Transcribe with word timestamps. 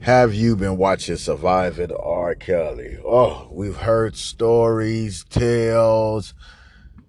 Have 0.00 0.32
you 0.32 0.56
been 0.56 0.76
watching 0.76 1.16
Surviving 1.16 1.92
R. 1.92 2.34
Kelly? 2.34 2.98
Oh, 3.04 3.48
we've 3.50 3.76
heard 3.76 4.16
stories, 4.16 5.24
tales. 5.24 6.34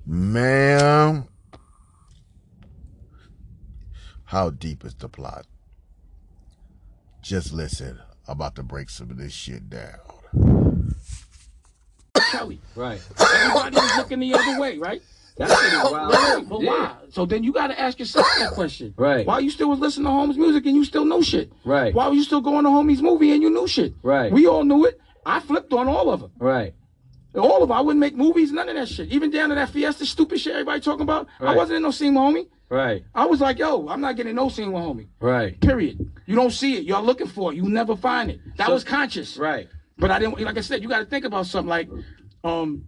Man, 0.06 1.28
how 4.26 4.50
deep 4.50 4.84
is 4.84 4.96
the 4.96 5.08
plot? 5.08 5.46
Just 7.22 7.54
listen. 7.54 8.00
I'm 8.28 8.34
about 8.34 8.56
to 8.56 8.64
break 8.64 8.90
some 8.90 9.12
of 9.12 9.18
this 9.18 9.34
shit 9.34 9.70
down. 9.70 10.96
Kelly. 12.32 12.60
Right. 12.76 13.02
Everybody 13.20 13.76
was 13.76 13.98
looking 13.98 14.20
the 14.20 14.34
other 14.34 14.60
way, 14.60 14.78
right? 14.78 15.02
That 15.40 15.50
shit 15.50 15.74
is 15.74 15.92
wild. 15.92 16.14
Right, 16.14 16.50
but 16.50 16.62
Yeah. 16.62 16.70
why? 16.72 16.96
So 17.10 17.26
then 17.26 17.44
you 17.44 17.52
got 17.52 17.68
to 17.68 17.80
ask 17.80 17.98
yourself 17.98 18.28
that 18.40 18.52
question. 18.54 18.94
Right. 18.98 19.26
Why 19.26 19.40
you 19.40 19.50
still 19.50 19.70
was 19.70 19.80
listening 19.80 20.06
to 20.06 20.12
Holmes 20.12 20.38
music 20.38 20.66
and 20.68 20.76
you 20.76 20.86
still 20.86 21.06
know 21.06 21.22
shit? 21.22 21.52
Right. 21.66 21.94
Why 21.94 22.08
were 22.08 22.14
you 22.14 22.24
still 22.24 22.42
going 22.42 22.64
to 22.66 22.70
Homies 22.70 23.02
movie 23.02 23.32
and 23.32 23.42
you 23.42 23.50
knew 23.50 23.68
shit? 23.68 23.94
Right. 24.04 24.32
We 24.32 24.46
all 24.48 24.64
knew 24.64 24.86
it. 24.86 25.00
I 25.26 25.40
flipped 25.40 25.74
on 25.74 25.88
all 25.88 26.12
of 26.12 26.20
them. 26.20 26.32
Right. 26.38 26.74
All 27.36 27.62
of 27.64 27.70
them. 27.70 27.78
I 27.78 27.82
wouldn't 27.82 28.00
make 28.00 28.16
movies, 28.16 28.52
none 28.52 28.70
of 28.70 28.76
that 28.76 28.88
shit. 28.90 29.10
Even 29.10 29.32
down 29.32 29.50
to 29.50 29.56
that 29.56 29.70
Fiesta 29.70 30.06
stupid 30.06 30.40
shit 30.40 30.54
everybody 30.54 30.82
talking 30.82 31.02
about. 31.04 31.28
I 31.40 31.56
wasn't 31.56 31.78
in 31.78 31.84
no 31.84 31.92
scene 31.92 32.14
with 32.16 32.22
Homie. 32.24 32.48
Right. 32.70 33.04
I 33.16 33.26
was 33.26 33.40
like, 33.42 33.58
yo, 33.60 33.88
I'm 33.88 34.02
not 34.02 34.16
getting 34.16 34.36
no 34.36 34.50
scene 34.50 34.72
with 34.72 34.84
Homie. 34.84 35.08
Right. 35.20 35.60
Period. 35.62 36.12
You 36.26 36.36
don't 36.36 36.52
see 36.52 36.78
it. 36.78 36.84
You're 36.84 37.02
looking 37.02 37.28
for 37.28 37.52
it. 37.52 37.56
You 37.56 37.64
never 37.70 37.96
find 37.96 38.30
it. 38.32 38.40
That 38.58 38.68
So- 38.68 38.74
was 38.74 38.84
conscious. 38.84 39.38
Right. 39.38 39.68
But 39.98 40.12
I 40.12 40.20
didn't. 40.20 40.40
Like 40.40 40.58
I 40.58 40.62
said, 40.62 40.82
you 40.84 40.90
got 40.90 41.00
to 41.00 41.06
think 41.06 41.26
about 41.26 41.46
something 41.46 41.70
like, 41.70 41.90
um, 42.44 42.86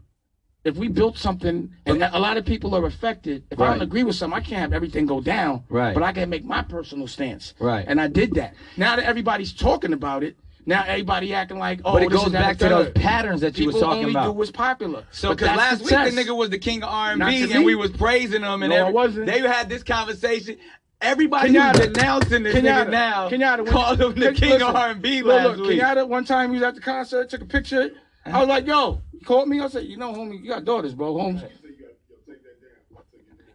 if 0.63 0.75
we 0.77 0.87
built 0.87 1.17
something 1.17 1.71
and 1.85 2.03
a 2.03 2.19
lot 2.19 2.37
of 2.37 2.45
people 2.45 2.75
are 2.75 2.85
affected. 2.85 3.43
If 3.49 3.59
I 3.59 3.67
don't 3.67 3.81
agree 3.81 4.03
with 4.03 4.15
something, 4.15 4.37
I 4.37 4.41
can't 4.41 4.61
have 4.61 4.73
everything 4.73 5.05
go 5.05 5.19
down. 5.21 5.63
Right. 5.69 5.93
But 5.93 6.03
I 6.03 6.11
can 6.11 6.29
make 6.29 6.45
my 6.45 6.61
personal 6.61 7.07
stance. 7.07 7.53
Right. 7.59 7.83
And 7.87 7.99
I 7.99 8.07
did 8.07 8.35
that. 8.35 8.53
Now 8.77 8.95
that 8.95 9.05
everybody's 9.05 9.53
talking 9.53 9.93
about 9.93 10.23
it, 10.23 10.37
now 10.67 10.83
everybody 10.85 11.33
acting 11.33 11.57
like, 11.57 11.81
oh, 11.83 11.93
But 11.93 12.03
it 12.03 12.09
this 12.11 12.19
goes 12.19 12.27
is 12.27 12.33
back 12.33 12.57
to 12.59 12.69
those 12.69 12.91
patterns 12.91 13.41
that 13.41 13.57
you 13.57 13.65
People 13.65 13.73
was 13.73 13.81
talking 13.81 13.99
only 14.01 14.11
about. 14.11 14.25
do 14.25 14.31
what's 14.33 14.51
popular. 14.51 15.03
So, 15.09 15.29
because 15.31 15.57
last 15.57 15.79
the 15.79 15.85
week 15.85 16.13
the 16.15 16.21
nigga 16.21 16.37
was 16.37 16.51
the 16.51 16.59
king 16.59 16.83
of 16.83 16.89
R 16.89 17.11
and 17.13 17.19
B, 17.19 17.51
and 17.51 17.65
we 17.65 17.73
was 17.73 17.89
praising 17.89 18.43
him, 18.43 18.61
and 18.61 18.69
No, 18.69 18.75
every- 18.75 18.93
wasn't. 18.93 19.25
they 19.25 19.39
had 19.39 19.67
this 19.69 19.81
conversation. 19.81 20.57
Everybody 21.01 21.49
Kenyatta. 21.53 21.91
denouncing 21.93 22.43
this 22.43 22.53
Kenyatta, 22.55 22.85
nigga 22.85 22.91
now 22.91 23.27
Kenyatta, 23.29 23.67
called 23.67 23.99
him 23.99 24.13
the 24.13 24.33
king 24.33 24.51
listen, 24.51 24.67
of 24.67 24.75
R 24.75 24.89
and 24.89 25.01
B 25.01 25.23
look, 25.23 25.35
last 25.43 25.57
look, 25.57 25.67
week. 25.69 25.81
Kenyatta, 25.81 26.07
one 26.07 26.25
time 26.25 26.51
he 26.51 26.57
was 26.59 26.63
at 26.63 26.75
the 26.75 26.81
concert, 26.81 27.31
took 27.31 27.41
a 27.41 27.45
picture. 27.45 27.89
I 28.25 28.39
was 28.39 28.47
like, 28.47 28.67
yo, 28.67 29.01
he 29.11 29.19
called 29.19 29.49
me. 29.49 29.59
I 29.59 29.67
said, 29.67 29.85
you 29.85 29.97
know, 29.97 30.13
homie, 30.13 30.41
you 30.41 30.49
got 30.49 30.65
daughters, 30.65 30.93
bro. 30.93 31.17
Holmes. 31.17 31.43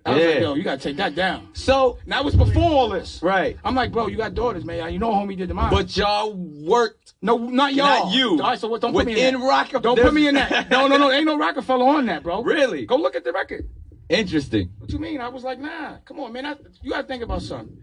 I 0.05 0.15
was 0.15 0.25
like, 0.25 0.41
yo, 0.41 0.55
you 0.55 0.63
gotta 0.63 0.81
take 0.81 0.97
that 0.99 1.17
down. 1.17 1.49
So 1.53 1.99
now 2.07 2.17
that 2.19 2.25
was 2.25 2.37
before 2.37 2.63
all 2.63 2.89
this. 2.89 3.21
right, 3.23 3.57
I'm 3.65 3.75
like, 3.75 3.91
bro, 3.91 4.07
you 4.07 4.17
got 4.17 4.35
daughters, 4.35 4.65
man. 4.65 4.93
You 4.93 5.01
know, 5.01 5.11
homie 5.11 5.37
did 5.37 5.49
the 5.49 5.55
mine. 5.55 5.71
but 5.71 5.97
y'all 5.97 6.33
worked 6.35 7.07
no, 7.23 7.39
not 7.39 7.75
y'all. 7.75 8.07
Not 8.07 8.15
you. 8.15 8.33
All 8.33 8.51
right, 8.51 8.59
so 8.59 8.69
what? 8.69 8.81
Don't 8.81 8.93
put 8.93 9.07
me 9.07 9.13
in 9.21 9.35
within. 9.35 9.49
Rockefeller. 9.49 9.83
Don't 9.83 10.01
put 10.01 10.15
me 10.15 10.29
in 10.29 10.35
that. 10.37 10.71
No, 10.71 10.87
no, 10.87 10.97
no. 10.97 11.11
Ain't 11.11 11.25
no 11.25 11.37
Rockefeller 11.37 11.85
on 11.85 12.07
that, 12.07 12.23
bro. 12.23 12.43
Really? 12.43 12.87
Go 12.87 12.97
look 12.97 13.17
at 13.17 13.25
the 13.25 13.33
record. 13.33 13.69
Interesting. 14.09 14.71
What 14.79 14.93
you 14.93 14.99
mean? 15.01 15.21
I 15.21 15.29
was 15.29 15.43
like, 15.43 15.59
nah. 15.59 15.97
Come 16.05 16.21
on, 16.21 16.33
man. 16.33 16.47
I, 16.47 16.55
you 16.83 16.91
gotta 16.91 17.07
think 17.09 17.25
about 17.25 17.43
something. 17.43 17.83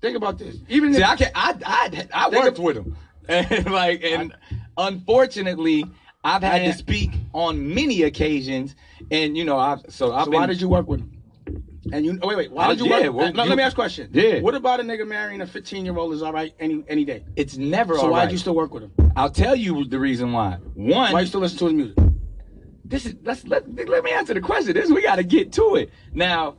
Think 0.00 0.16
about 0.16 0.38
this. 0.38 0.56
Even 0.68 0.94
See, 0.94 1.00
if, 1.02 1.08
I 1.08 1.16
can 1.16 1.30
I 1.34 1.54
I 1.66 2.08
I 2.14 2.28
worked 2.30 2.58
of- 2.58 2.64
with 2.64 2.76
him, 2.78 2.96
and 3.28 3.70
like, 3.70 4.02
and 4.02 4.34
unfortunately, 4.78 5.84
I've 6.22 6.42
had 6.42 6.64
to 6.64 6.72
speak 6.74 7.12
on 7.32 7.74
many 7.74 8.02
occasions, 8.02 8.74
and 9.10 9.36
you 9.36 9.44
know, 9.44 9.58
I've 9.58 9.80
so 9.88 10.12
I've 10.12 10.24
So 10.26 10.30
been. 10.30 10.40
why 10.40 10.46
did 10.46 10.60
you 10.60 10.68
work 10.68 10.86
with 10.86 11.00
him? 11.00 11.16
And 11.92 12.04
you 12.04 12.18
wait, 12.22 12.36
wait. 12.36 12.52
Why 12.52 12.68
did 12.68 12.80
you 12.80 12.86
yeah, 12.86 13.08
work? 13.08 13.14
well, 13.14 13.32
no, 13.32 13.42
you- 13.44 13.48
let 13.48 13.56
me 13.56 13.64
ask 13.64 13.72
a 13.72 13.76
question. 13.76 14.10
Yeah. 14.12 14.40
What 14.40 14.54
about 14.54 14.80
a 14.80 14.82
nigga 14.82 15.08
marrying 15.08 15.40
a 15.40 15.46
15 15.46 15.84
year 15.84 15.96
old 15.96 16.12
is 16.12 16.22
all 16.22 16.32
right 16.32 16.52
any 16.60 16.84
any 16.88 17.04
day? 17.06 17.24
It's 17.36 17.56
never 17.56 17.94
So 17.96 18.02
all 18.02 18.10
why'd 18.10 18.30
you 18.30 18.38
still 18.38 18.54
work 18.54 18.74
with 18.74 18.82
him? 18.84 18.92
I'll 19.16 19.30
tell 19.30 19.56
you 19.56 19.84
the 19.86 19.98
reason 19.98 20.32
why. 20.32 20.58
One, 20.74 21.12
Why 21.12 21.20
you 21.20 21.26
still 21.26 21.40
listen 21.40 21.58
to 21.58 21.64
his 21.66 21.74
music? 21.74 21.96
this 22.84 23.06
is 23.06 23.14
let's 23.24 23.46
let, 23.46 23.64
let 23.88 24.04
me 24.04 24.10
answer 24.12 24.34
the 24.34 24.40
question. 24.40 24.74
This 24.74 24.90
we 24.90 25.00
got 25.02 25.16
to 25.16 25.22
get 25.24 25.52
to 25.54 25.76
it 25.76 25.90
now. 26.12 26.56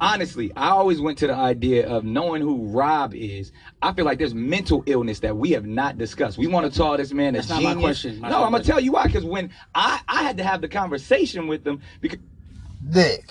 Honestly, 0.00 0.52
I 0.54 0.68
always 0.70 1.00
went 1.00 1.18
to 1.18 1.26
the 1.26 1.34
idea 1.34 1.88
of 1.88 2.04
knowing 2.04 2.40
who 2.42 2.66
Rob 2.66 3.14
is. 3.14 3.52
I 3.82 3.92
feel 3.92 4.04
like 4.04 4.18
there's 4.18 4.34
mental 4.34 4.82
illness 4.86 5.20
that 5.20 5.36
we 5.36 5.50
have 5.50 5.66
not 5.66 5.98
discussed. 5.98 6.38
We 6.38 6.46
want 6.46 6.72
to 6.72 6.78
call 6.78 6.96
this 6.96 7.12
man 7.12 7.34
a 7.34 7.38
That's 7.38 7.48
not 7.48 7.62
my 7.62 7.74
question. 7.74 8.20
That's 8.20 8.32
no, 8.32 8.40
not 8.40 8.46
I'm 8.46 8.52
gonna 8.52 8.64
tell 8.64 8.80
you 8.80 8.92
why. 8.92 9.06
Because 9.06 9.24
when 9.24 9.50
I 9.74 10.00
I 10.06 10.22
had 10.22 10.36
to 10.38 10.44
have 10.44 10.60
the 10.60 10.68
conversation 10.68 11.48
with 11.48 11.64
them 11.64 11.80
because 12.00 12.18
Nick. 12.82 13.30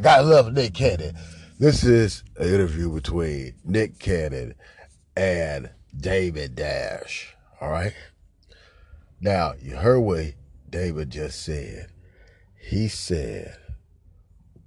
Gotta 0.00 0.22
love 0.22 0.52
Nick 0.52 0.74
Cannon. 0.74 1.16
This 1.58 1.84
is 1.84 2.24
an 2.36 2.48
interview 2.48 2.90
between 2.90 3.54
Nick 3.64 3.98
Cannon 3.98 4.54
and 5.16 5.70
David 5.96 6.56
Dash. 6.56 7.34
All 7.60 7.70
right. 7.70 7.94
Now, 9.20 9.54
you 9.60 9.76
heard 9.76 10.00
what 10.00 10.34
David 10.68 11.10
just 11.10 11.42
said. 11.42 11.88
He 12.58 12.88
said, 12.88 13.56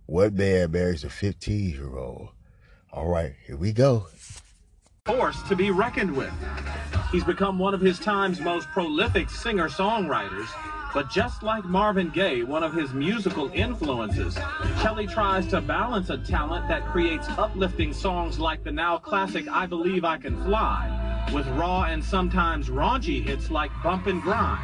What 0.07 0.35
man 0.35 0.71
marries 0.71 1.03
a 1.03 1.09
15 1.09 1.69
year 1.69 1.97
old? 1.97 2.29
All 2.93 3.09
right, 3.09 3.33
here 3.45 3.57
we 3.57 3.73
go. 3.73 4.07
force 5.03 5.41
to 5.49 5.55
be 5.55 5.69
reckoned 5.69 6.15
with. 6.15 6.31
He's 7.11 7.25
become 7.25 7.59
one 7.59 7.73
of 7.73 7.81
his 7.81 7.99
time's 7.99 8.39
most 8.39 8.69
prolific 8.69 9.29
singer 9.29 9.67
songwriters, 9.67 10.47
but 10.93 11.09
just 11.09 11.43
like 11.43 11.65
Marvin 11.65 12.09
Gaye, 12.09 12.43
one 12.43 12.63
of 12.63 12.73
his 12.73 12.93
musical 12.93 13.51
influences, 13.53 14.37
Kelly 14.79 15.07
tries 15.07 15.45
to 15.47 15.59
balance 15.59 16.09
a 16.09 16.17
talent 16.17 16.69
that 16.69 16.85
creates 16.85 17.27
uplifting 17.31 17.91
songs 17.91 18.39
like 18.39 18.63
the 18.63 18.71
now 18.71 18.97
classic 18.97 19.45
I 19.49 19.65
Believe 19.65 20.05
I 20.05 20.17
Can 20.17 20.41
Fly, 20.45 21.27
with 21.33 21.45
raw 21.49 21.83
and 21.83 22.01
sometimes 22.01 22.69
raunchy 22.69 23.21
hits 23.21 23.51
like 23.51 23.71
Bump 23.83 24.07
and 24.07 24.21
Grind. 24.21 24.63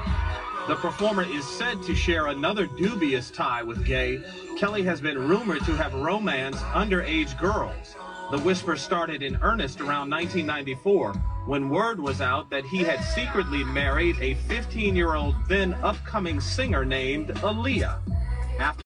The 0.66 0.76
performer 0.76 1.24
is 1.24 1.46
said 1.46 1.84
to 1.84 1.94
share 1.94 2.28
another 2.28 2.68
dubious 2.68 3.30
tie 3.30 3.62
with 3.64 3.86
Gaye. 3.86 4.24
Kelly 4.58 4.82
has 4.84 5.02
been 5.02 5.18
rumored 5.28 5.66
to 5.66 5.76
have 5.76 5.94
romanced 5.94 6.64
underage 6.68 7.38
girls. 7.38 7.98
The 8.32 8.40
whisper 8.40 8.78
started 8.78 9.22
in 9.24 9.38
earnest 9.42 9.82
around 9.82 10.10
1994 10.10 11.14
when 11.48 11.70
word 11.70 12.00
was 12.00 12.22
out 12.22 12.50
that 12.50 12.64
he 12.64 12.78
had 12.78 13.04
secretly 13.04 13.66
married 13.66 14.16
a 14.22 14.36
15 14.36 14.96
year 14.96 15.16
old 15.16 15.36
then 15.50 15.74
upcoming 15.84 16.40
singer 16.40 16.86
named 16.86 17.28
Aaliyah. 17.28 18.00
After 18.58 18.84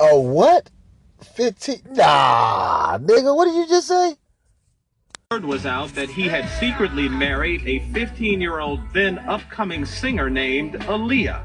Oh, 0.00 0.20
what? 0.20 0.70
15? 1.20 1.82
Nah, 1.90 2.96
nigga, 2.96 3.36
what 3.36 3.44
did 3.44 3.56
you 3.56 3.68
just 3.68 3.88
say? 3.88 4.16
Word 5.32 5.44
was 5.44 5.64
out 5.64 5.94
that 5.94 6.10
he 6.10 6.26
had 6.26 6.44
secretly 6.58 7.08
married 7.08 7.62
a 7.64 7.78
15 7.92 8.40
year 8.40 8.58
old 8.58 8.80
then 8.92 9.16
upcoming 9.28 9.84
singer 9.84 10.28
named 10.28 10.72
Aaliyah. 10.72 11.44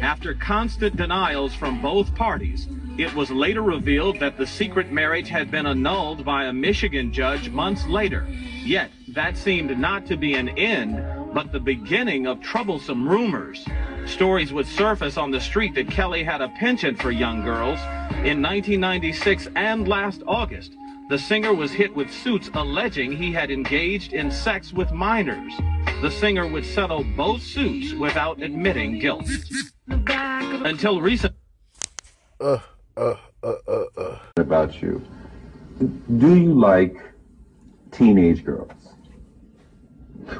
After 0.00 0.32
constant 0.32 0.96
denials 0.96 1.54
from 1.54 1.82
both 1.82 2.14
parties, 2.14 2.68
it 2.96 3.14
was 3.14 3.30
later 3.30 3.60
revealed 3.60 4.18
that 4.20 4.38
the 4.38 4.46
secret 4.46 4.90
marriage 4.90 5.28
had 5.28 5.50
been 5.50 5.66
annulled 5.66 6.24
by 6.24 6.44
a 6.44 6.52
Michigan 6.54 7.12
judge 7.12 7.50
months 7.50 7.86
later. 7.86 8.26
Yet, 8.64 8.90
that 9.08 9.36
seemed 9.36 9.78
not 9.78 10.06
to 10.06 10.16
be 10.16 10.32
an 10.32 10.48
end, 10.48 11.34
but 11.34 11.52
the 11.52 11.60
beginning 11.60 12.26
of 12.26 12.40
troublesome 12.40 13.06
rumors. 13.06 13.62
Stories 14.06 14.54
would 14.54 14.66
surface 14.66 15.18
on 15.18 15.32
the 15.32 15.40
street 15.42 15.74
that 15.74 15.90
Kelly 15.90 16.24
had 16.24 16.40
a 16.40 16.48
penchant 16.58 16.98
for 16.98 17.10
young 17.10 17.44
girls. 17.44 17.78
In 18.24 18.40
1996 18.40 19.48
and 19.54 19.86
last 19.86 20.22
August, 20.26 20.72
the 21.08 21.18
singer 21.18 21.54
was 21.54 21.72
hit 21.72 21.94
with 21.94 22.12
suits 22.12 22.50
alleging 22.54 23.12
he 23.12 23.32
had 23.32 23.50
engaged 23.50 24.12
in 24.12 24.30
sex 24.30 24.72
with 24.72 24.92
minors. 24.92 25.54
The 26.02 26.10
singer 26.10 26.46
would 26.46 26.66
settle 26.66 27.02
both 27.16 27.42
suits 27.42 27.94
without 27.94 28.42
admitting 28.42 28.98
guilt. 28.98 29.26
Until 29.88 31.00
recent. 31.00 31.34
Uh, 32.40 32.58
uh, 32.96 33.14
uh, 33.42 33.54
uh, 33.66 33.84
uh. 33.96 34.18
about 34.36 34.82
you. 34.82 35.02
Do 36.18 36.34
you 36.34 36.52
like 36.52 36.96
teenage 37.90 38.44
girls? 38.44 38.70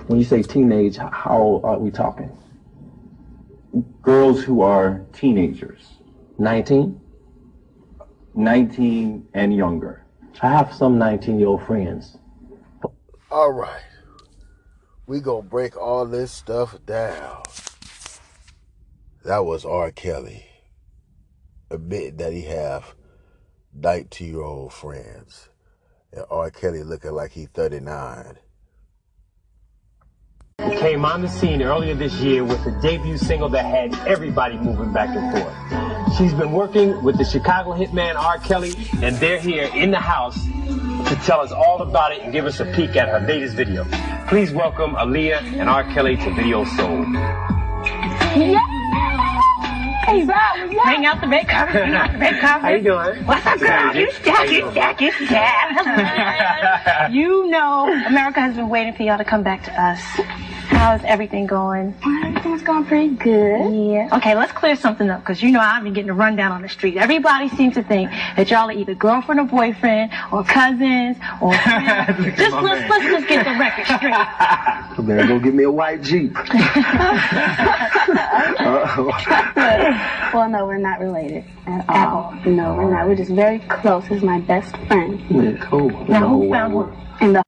When 0.06 0.18
you 0.18 0.24
say 0.24 0.42
teenage, 0.42 0.98
how 0.98 1.60
are 1.64 1.78
we 1.78 1.90
talking? 1.90 2.36
Girls 4.02 4.42
who 4.42 4.60
are 4.60 5.00
teenagers, 5.14 5.80
19? 6.38 7.00
19 8.34 9.28
and 9.34 9.56
younger. 9.56 10.04
I 10.40 10.48
have 10.48 10.72
some 10.72 10.98
19 10.98 11.38
year 11.38 11.48
old 11.48 11.62
friends. 11.62 12.16
All 13.30 13.52
right. 13.52 13.82
We 15.06 15.20
gonna 15.20 15.42
break 15.42 15.76
all 15.76 16.06
this 16.06 16.30
stuff 16.30 16.76
down. 16.86 17.42
That 19.24 19.44
was 19.44 19.64
R. 19.64 19.90
Kelly 19.90 20.46
admitting 21.70 22.16
that 22.18 22.32
he 22.32 22.42
have 22.42 22.94
19 23.74 24.28
year 24.28 24.42
old 24.42 24.72
friends. 24.72 25.48
And 26.12 26.24
R. 26.30 26.50
Kelly 26.50 26.82
looking 26.82 27.12
like 27.12 27.32
he 27.32 27.46
39. 27.46 28.38
He 30.64 30.76
came 30.76 31.04
on 31.04 31.22
the 31.22 31.28
scene 31.28 31.62
earlier 31.62 31.94
this 31.94 32.14
year 32.14 32.44
with 32.44 32.64
a 32.66 32.80
debut 32.80 33.16
single 33.16 33.48
that 33.50 33.64
had 33.64 33.94
everybody 34.06 34.56
moving 34.56 34.92
back 34.92 35.10
and 35.14 35.32
forth. 35.32 35.87
She's 36.16 36.32
been 36.32 36.52
working 36.52 37.02
with 37.02 37.18
the 37.18 37.24
Chicago 37.24 37.72
hitman 37.74 38.14
R. 38.16 38.38
Kelly, 38.38 38.72
and 39.02 39.14
they're 39.16 39.38
here 39.38 39.70
in 39.74 39.90
the 39.90 39.98
house 40.00 40.42
to 41.08 41.14
tell 41.24 41.40
us 41.40 41.52
all 41.52 41.82
about 41.82 42.12
it 42.12 42.22
and 42.22 42.32
give 42.32 42.46
us 42.46 42.60
a 42.60 42.64
peek 42.64 42.96
at 42.96 43.08
her 43.08 43.20
latest 43.26 43.54
video. 43.54 43.84
Please 44.28 44.52
welcome 44.52 44.92
Aaliyah 44.94 45.42
and 45.58 45.68
R. 45.68 45.84
Kelly 45.92 46.16
to 46.16 46.34
Video 46.34 46.64
Soul. 46.64 47.04
Hey, 50.08 50.24
Rob, 50.24 50.70
bring 50.84 51.04
out 51.04 51.20
the 51.20 51.26
big 51.26 51.46
cover. 51.46 51.72
Bring 51.72 51.94
out 51.94 52.12
the 52.12 52.18
big 52.18 52.34
cover. 52.40 52.60
How 52.60 52.68
you 52.70 52.82
doing? 52.82 53.26
What's 53.26 53.46
up, 53.46 53.60
girl? 53.60 53.94
You 53.94 54.10
stack, 54.12 54.50
you 54.50 54.70
stack, 54.70 55.00
you 55.00 55.12
stack. 55.12 57.12
you 57.12 57.46
know, 57.48 57.92
America 58.06 58.40
has 58.40 58.56
been 58.56 58.70
waiting 58.70 58.94
for 58.94 59.02
y'all 59.02 59.18
to 59.18 59.24
come 59.24 59.42
back 59.42 59.62
to 59.64 59.80
us. 59.80 60.00
How's 60.68 61.02
everything 61.04 61.46
going? 61.46 61.94
Everything's 62.04 62.62
going 62.62 62.84
pretty 62.84 63.14
good. 63.14 63.90
Yeah. 63.90 64.10
Okay, 64.12 64.34
let's 64.34 64.52
clear 64.52 64.76
something 64.76 65.08
up 65.08 65.20
because 65.20 65.42
you 65.42 65.50
know 65.50 65.60
I've 65.60 65.82
been 65.82 65.94
getting 65.94 66.10
a 66.10 66.14
rundown 66.14 66.52
on 66.52 66.60
the 66.60 66.68
street. 66.68 66.96
Everybody 66.98 67.48
seems 67.48 67.74
to 67.74 67.82
think 67.82 68.10
that 68.10 68.50
y'all 68.50 68.68
are 68.68 68.72
either 68.72 68.94
girlfriend 68.94 69.40
or 69.40 69.46
boyfriend 69.46 70.12
or 70.30 70.44
cousins 70.44 71.16
or 71.40 71.54
friends. 71.58 72.36
just 72.38 72.54
let's, 72.54 72.90
let's 72.90 73.04
just 73.04 73.28
get 73.28 73.44
the 73.44 73.58
record 73.58 73.86
straight. 73.86 74.14
I 74.14 74.94
better 74.98 75.26
go 75.26 75.38
get 75.38 75.54
me 75.54 75.64
a 75.64 75.70
white 75.70 76.02
Jeep. 76.02 76.34
well, 80.34 80.48
no, 80.50 80.66
we're 80.66 80.76
not 80.76 81.00
related 81.00 81.44
at 81.66 81.84
ah. 81.88 82.14
all. 82.14 82.34
No, 82.44 82.74
we're 82.74 82.90
not. 82.90 83.08
We're 83.08 83.16
just 83.16 83.30
very 83.30 83.60
close. 83.60 84.04
He's 84.06 84.22
my 84.22 84.40
best 84.40 84.76
friend. 84.86 85.18
Yeah, 85.30 85.64
cool. 85.64 85.90
Now, 86.06 86.28
who 86.28 86.50
found 86.50 86.74
one? 86.74 86.96
In 87.20 87.32
the 87.32 87.42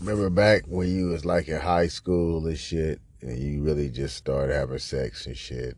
Remember 0.00 0.30
back 0.30 0.62
when 0.66 0.88
you 0.88 1.08
was 1.08 1.26
like 1.26 1.48
in 1.48 1.60
high 1.60 1.88
school 1.88 2.46
and 2.46 2.58
shit, 2.58 3.00
and 3.20 3.38
you 3.38 3.62
really 3.62 3.90
just 3.90 4.16
started 4.16 4.54
having 4.54 4.78
sex 4.78 5.26
and 5.26 5.36
shit, 5.36 5.76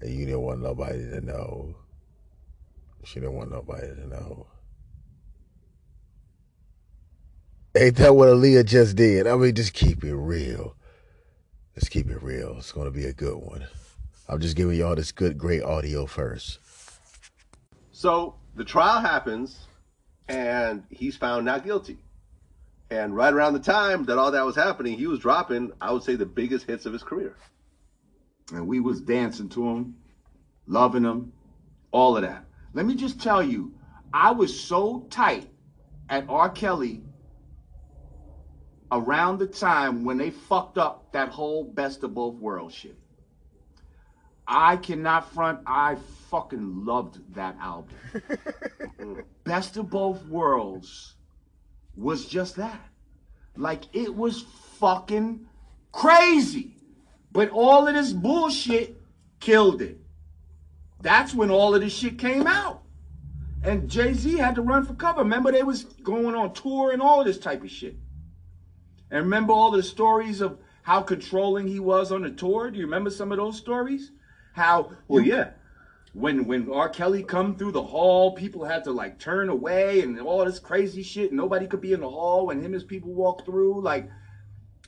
and 0.00 0.14
you 0.14 0.26
didn't 0.26 0.42
want 0.42 0.62
nobody 0.62 0.98
to 1.10 1.20
know. 1.20 1.74
She 3.02 3.18
didn't 3.18 3.34
want 3.34 3.50
nobody 3.50 3.88
to 3.88 4.06
know. 4.06 4.46
Ain't 7.74 7.96
that 7.96 8.14
what 8.14 8.28
Aaliyah 8.28 8.64
just 8.64 8.94
did? 8.94 9.26
I 9.26 9.34
mean, 9.34 9.56
just 9.56 9.72
keep 9.72 10.04
it 10.04 10.14
real. 10.14 10.76
Let's 11.74 11.88
keep 11.88 12.10
it 12.10 12.22
real. 12.22 12.58
It's 12.58 12.70
gonna 12.70 12.92
be 12.92 13.06
a 13.06 13.12
good 13.12 13.38
one. 13.38 13.66
I'm 14.28 14.38
just 14.38 14.56
giving 14.56 14.78
y'all 14.78 14.94
this 14.94 15.10
good, 15.10 15.36
great 15.36 15.64
audio 15.64 16.06
first. 16.06 16.60
So 17.90 18.36
the 18.54 18.64
trial 18.64 19.00
happens, 19.00 19.66
and 20.28 20.84
he's 20.90 21.16
found 21.16 21.44
not 21.44 21.64
guilty. 21.64 21.98
And 22.92 23.16
right 23.16 23.32
around 23.32 23.54
the 23.54 23.58
time 23.58 24.04
that 24.04 24.18
all 24.18 24.32
that 24.32 24.44
was 24.44 24.54
happening, 24.54 24.98
he 24.98 25.06
was 25.06 25.18
dropping, 25.18 25.72
I 25.80 25.92
would 25.92 26.02
say, 26.02 26.14
the 26.14 26.26
biggest 26.26 26.66
hits 26.66 26.84
of 26.84 26.92
his 26.92 27.02
career. 27.02 27.34
And 28.52 28.66
we 28.66 28.80
was 28.80 29.00
dancing 29.00 29.48
to 29.50 29.66
him, 29.66 29.96
loving 30.66 31.02
him, 31.02 31.32
all 31.90 32.18
of 32.18 32.22
that. 32.22 32.44
Let 32.74 32.84
me 32.84 32.94
just 32.94 33.18
tell 33.18 33.42
you, 33.42 33.72
I 34.12 34.32
was 34.32 34.60
so 34.60 35.06
tight 35.08 35.48
at 36.10 36.26
R. 36.28 36.50
Kelly 36.50 37.02
around 38.90 39.38
the 39.38 39.46
time 39.46 40.04
when 40.04 40.18
they 40.18 40.28
fucked 40.28 40.76
up 40.76 41.12
that 41.12 41.30
whole 41.30 41.64
best 41.64 42.04
of 42.04 42.12
both 42.12 42.34
worlds 42.34 42.74
shit. 42.74 42.98
I 44.46 44.76
cannot 44.76 45.32
front, 45.32 45.60
I 45.66 45.96
fucking 46.30 46.84
loved 46.84 47.34
that 47.36 47.56
album. 47.58 47.94
best 49.44 49.78
of 49.78 49.88
both 49.88 50.22
worlds 50.26 51.14
was 51.96 52.26
just 52.26 52.56
that. 52.56 52.80
Like 53.56 53.84
it 53.92 54.14
was 54.14 54.44
fucking 54.78 55.46
crazy. 55.90 56.76
But 57.32 57.50
all 57.50 57.86
of 57.88 57.94
this 57.94 58.12
bullshit 58.12 59.00
killed 59.40 59.82
it. 59.82 59.98
That's 61.00 61.34
when 61.34 61.50
all 61.50 61.74
of 61.74 61.80
this 61.80 61.94
shit 61.94 62.18
came 62.18 62.46
out. 62.46 62.82
And 63.64 63.88
Jay-Z 63.88 64.36
had 64.36 64.56
to 64.56 64.62
run 64.62 64.84
for 64.84 64.94
cover. 64.94 65.20
Remember 65.22 65.52
they 65.52 65.62
was 65.62 65.84
going 65.84 66.34
on 66.34 66.52
tour 66.52 66.92
and 66.92 67.00
all 67.00 67.20
of 67.20 67.26
this 67.26 67.38
type 67.38 67.62
of 67.62 67.70
shit. 67.70 67.96
And 69.10 69.24
remember 69.24 69.52
all 69.52 69.70
the 69.70 69.82
stories 69.82 70.40
of 70.40 70.58
how 70.82 71.02
controlling 71.02 71.68
he 71.68 71.78
was 71.78 72.10
on 72.10 72.22
the 72.22 72.30
tour? 72.30 72.70
Do 72.70 72.78
you 72.78 72.84
remember 72.84 73.10
some 73.10 73.30
of 73.30 73.38
those 73.38 73.56
stories? 73.56 74.10
How 74.54 74.92
Well, 75.08 75.22
yeah. 75.22 75.50
When 76.12 76.46
when 76.46 76.70
R. 76.70 76.88
Kelly 76.88 77.22
come 77.22 77.56
through 77.56 77.72
the 77.72 77.82
hall, 77.82 78.32
people 78.32 78.64
had 78.64 78.84
to 78.84 78.92
like 78.92 79.18
turn 79.18 79.48
away 79.48 80.00
and 80.00 80.20
all 80.20 80.44
this 80.44 80.58
crazy 80.58 81.02
shit. 81.02 81.32
Nobody 81.32 81.66
could 81.66 81.80
be 81.80 81.94
in 81.94 82.00
the 82.00 82.10
hall 82.10 82.46
when 82.46 82.58
him 82.58 82.66
and 82.66 82.74
his 82.74 82.84
people 82.84 83.12
walk 83.12 83.46
through. 83.46 83.80
Like 83.80 84.10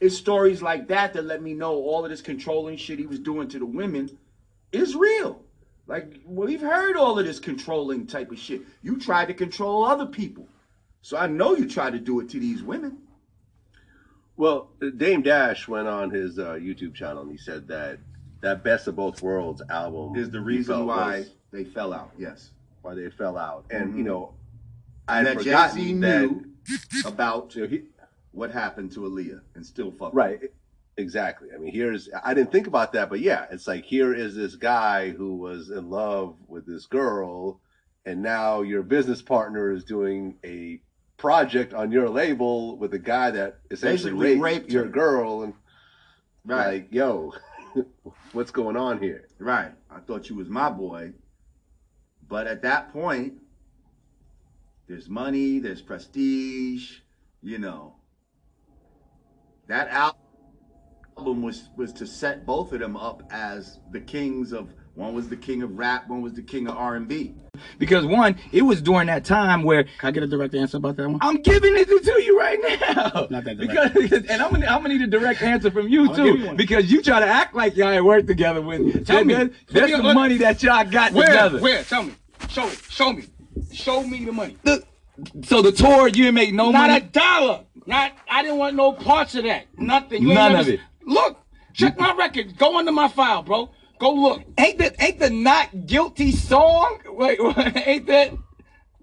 it's 0.01 0.17
stories 0.17 0.61
like 0.61 0.89
that 0.89 1.15
that 1.15 1.25
let 1.25 1.43
me 1.43 1.55
know 1.55 1.73
all 1.73 2.05
of 2.05 2.11
this 2.11 2.21
controlling 2.21 2.77
shit 2.77 2.99
he 2.99 3.07
was 3.07 3.19
doing 3.19 3.49
to 3.49 3.59
the 3.59 3.67
women 3.67 4.19
is 4.71 4.95
real. 4.95 5.43
Like 5.87 6.21
we've 6.27 6.61
heard 6.61 6.97
all 6.97 7.19
of 7.19 7.25
this 7.25 7.41
controlling 7.41 8.07
type 8.07 8.31
of 8.31 8.39
shit. 8.39 8.63
You 8.83 8.99
tried 8.99 9.27
to 9.27 9.35
control 9.35 9.85
other 9.85 10.07
people. 10.07 10.47
So 11.01 11.17
I 11.17 11.27
know 11.27 11.55
you 11.55 11.69
tried 11.69 11.93
to 11.93 11.99
do 11.99 12.21
it 12.21 12.31
to 12.31 12.41
these 12.41 12.63
women. 12.63 12.99
Well, 14.37 14.71
Dame 14.97 15.23
Dash 15.23 15.69
went 15.69 15.87
on 15.87 16.11
his 16.11 16.39
uh, 16.39 16.55
YouTube 16.55 16.95
channel 16.95 17.23
and 17.23 17.31
he 17.31 17.39
said 17.39 17.69
that 17.69 17.99
that 18.45 18.63
Best 18.63 18.87
of 18.89 18.95
Both 18.97 19.23
Worlds 19.23 19.63
album 19.71 20.17
Is 20.17 20.31
the 20.31 20.41
reason 20.41 20.87
why 20.87 21.21
was 21.21 21.31
they 21.51 21.65
fell 21.65 21.93
out. 21.93 22.11
Yes. 22.19 22.51
why 22.83 22.95
they 22.95 23.09
fell 23.11 23.39
out. 23.39 23.65
And 23.71 23.95
Mhm. 23.95 23.99
you 23.99 24.05
know, 24.05 24.35
I 25.09 25.23
had 25.23 25.39
forgotten 25.39 26.01
that 26.01 26.21
knew 26.31 26.45
about 27.07 27.55
you 27.57 27.63
know, 27.63 27.69
he, 27.69 27.83
what 28.33 28.51
happened 28.51 28.93
to 28.93 29.01
Aaliyah 29.01 29.41
and 29.55 29.65
still 29.65 29.91
fucked. 29.91 30.15
Right. 30.15 30.53
Exactly. 30.97 31.49
I 31.55 31.59
mean, 31.59 31.73
here's 31.73 32.09
I 32.23 32.35
didn't 32.35 32.53
think 32.53 32.67
about 32.67 32.93
that, 32.93 33.09
but 33.09 33.21
yeah, 33.21 33.47
it's 33.51 33.67
like 33.67 33.85
here 33.85 34.13
is 34.15 34.37
this 34.37 34.55
guy 34.57 35.11
who 35.11 35.37
was 35.37 35.71
in 35.71 35.89
love 35.91 36.37
with 36.47 36.67
this 36.67 36.85
girl, 36.87 37.61
and 38.05 38.23
now 38.23 38.61
your 38.63 38.83
business 38.83 39.23
partner 39.23 39.73
is 39.73 39.83
doing 39.85 40.37
a 40.45 40.81
project 41.17 41.73
on 41.73 41.91
your 41.91 42.09
label 42.11 42.77
with 42.77 42.93
a 42.95 42.99
guy 42.99 43.31
that 43.31 43.59
essentially 43.71 44.13
Basically 44.13 44.39
raped, 44.41 44.43
raped 44.43 44.71
your 44.73 44.87
girl, 44.89 45.43
and 45.43 45.55
Right. 46.45 46.67
like, 46.75 46.89
yo, 46.93 47.33
what's 48.33 48.51
going 48.51 48.77
on 48.77 49.01
here? 49.01 49.29
Right. 49.39 49.73
I 49.91 50.01
thought 50.01 50.29
you 50.29 50.37
was 50.37 50.49
my 50.49 50.71
boy. 50.71 51.13
But 52.29 52.47
at 52.47 52.63
that 52.63 52.93
point, 52.93 53.35
there's 54.89 55.09
money, 55.09 55.59
there's 55.59 55.83
prestige, 55.83 56.99
you 57.43 57.59
know. 57.59 57.97
That 59.67 59.89
album 59.89 61.43
was 61.43 61.69
was 61.77 61.93
to 61.95 62.07
set 62.07 62.45
both 62.45 62.73
of 62.73 62.81
them 62.81 62.97
up 62.97 63.23
as 63.31 63.79
the 63.91 64.01
kings 64.01 64.53
of 64.53 64.73
one 64.95 65.15
was 65.15 65.29
the 65.29 65.37
king 65.37 65.63
of 65.63 65.77
rap, 65.79 66.09
one 66.09 66.23
was 66.23 66.35
the 66.35 66.43
king 66.43 66.69
of 66.69 66.77
R&B. 66.77 67.35
Because 67.79 68.05
one, 68.07 68.37
it 68.53 68.63
was 68.63 68.81
during 68.83 69.07
that 69.09 69.25
time 69.25 69.63
where 69.63 69.85
Can 69.85 70.09
I 70.09 70.11
get 70.11 70.23
a 70.23 70.27
direct 70.27 70.55
answer 70.55 70.77
about 70.77 70.97
that 70.97 71.09
one? 71.09 71.19
I'm 71.21 71.43
giving 71.43 71.77
it 71.77 71.87
to 71.89 72.23
you 72.23 72.39
right 72.39 72.59
now. 72.81 73.27
Not 73.31 73.45
that 73.45 73.59
direct. 73.59 73.95
Because 73.95 74.25
and 74.27 74.43
I'm 74.43 74.51
gonna 74.53 74.67
I'm 74.67 74.83
gonna 74.83 74.91
need 74.95 75.03
a 75.03 75.07
direct 75.07 75.43
answer 75.43 75.71
from 75.71 75.89
you 75.89 76.09
I'll 76.11 76.27
you 76.27 76.47
too. 76.49 76.55
Because 76.55 76.91
you 76.91 77.03
try 77.03 77.21
to 77.21 77.27
act 77.27 77.55
like 77.55 77.77
y'all 77.77 77.91
ain't 77.91 78.05
work 78.05 78.27
together 78.27 78.61
with 78.63 79.07
Tell 79.07 79.19
that- 79.19 79.27
me. 79.27 79.35
that- 79.35 79.53
that's 79.71 79.93
me 79.93 79.97
the 79.97 80.15
money 80.15 80.39
that 80.39 80.63
y'all 80.63 80.85
got 80.85 81.13
Where? 81.13 81.27
together. 81.27 81.61
Where? 81.61 81.83
Tell 81.85 82.03
me. 82.05 82.15
Show 82.49 82.67
it. 82.69 82.81
Show 82.89 83.13
me. 83.13 83.25
Show 83.73 84.03
me 84.03 84.25
the 84.25 84.33
money. 84.33 84.57
So 85.45 85.63
the 85.63 85.73
tour 85.73 86.09
you 86.09 86.25
didn't 86.25 86.35
make 86.35 86.53
no 86.55 86.71
Not 86.71 86.79
money. 86.91 86.93
Not 86.95 87.03
a 87.03 87.07
dollar. 87.07 87.61
Not. 87.87 88.13
I 88.31 88.43
didn't 88.43 88.59
want 88.59 88.75
no 88.77 88.93
parts 88.93 89.35
of 89.35 89.45
that. 89.45 89.67
Nothing. 89.79 90.23
You 90.23 90.35
None 90.35 90.57
of 90.57 90.69
it. 90.69 90.81
Look. 91.07 91.39
Check 91.73 91.99
my 91.99 92.15
record. 92.15 92.57
Go 92.57 92.79
under 92.79 92.93
my 92.93 93.09
file, 93.09 93.43
bro. 93.43 93.71
Go 94.05 94.13
look. 94.13 94.43
Ain't 94.59 94.77
that 94.81 94.97
ain't 95.03 95.19
the 95.19 95.31
not 95.31 95.87
guilty 95.87 96.31
song? 96.31 96.99
Wait, 97.09 97.43
wait 97.43 97.57
ain't 97.87 98.07
that 98.09 98.33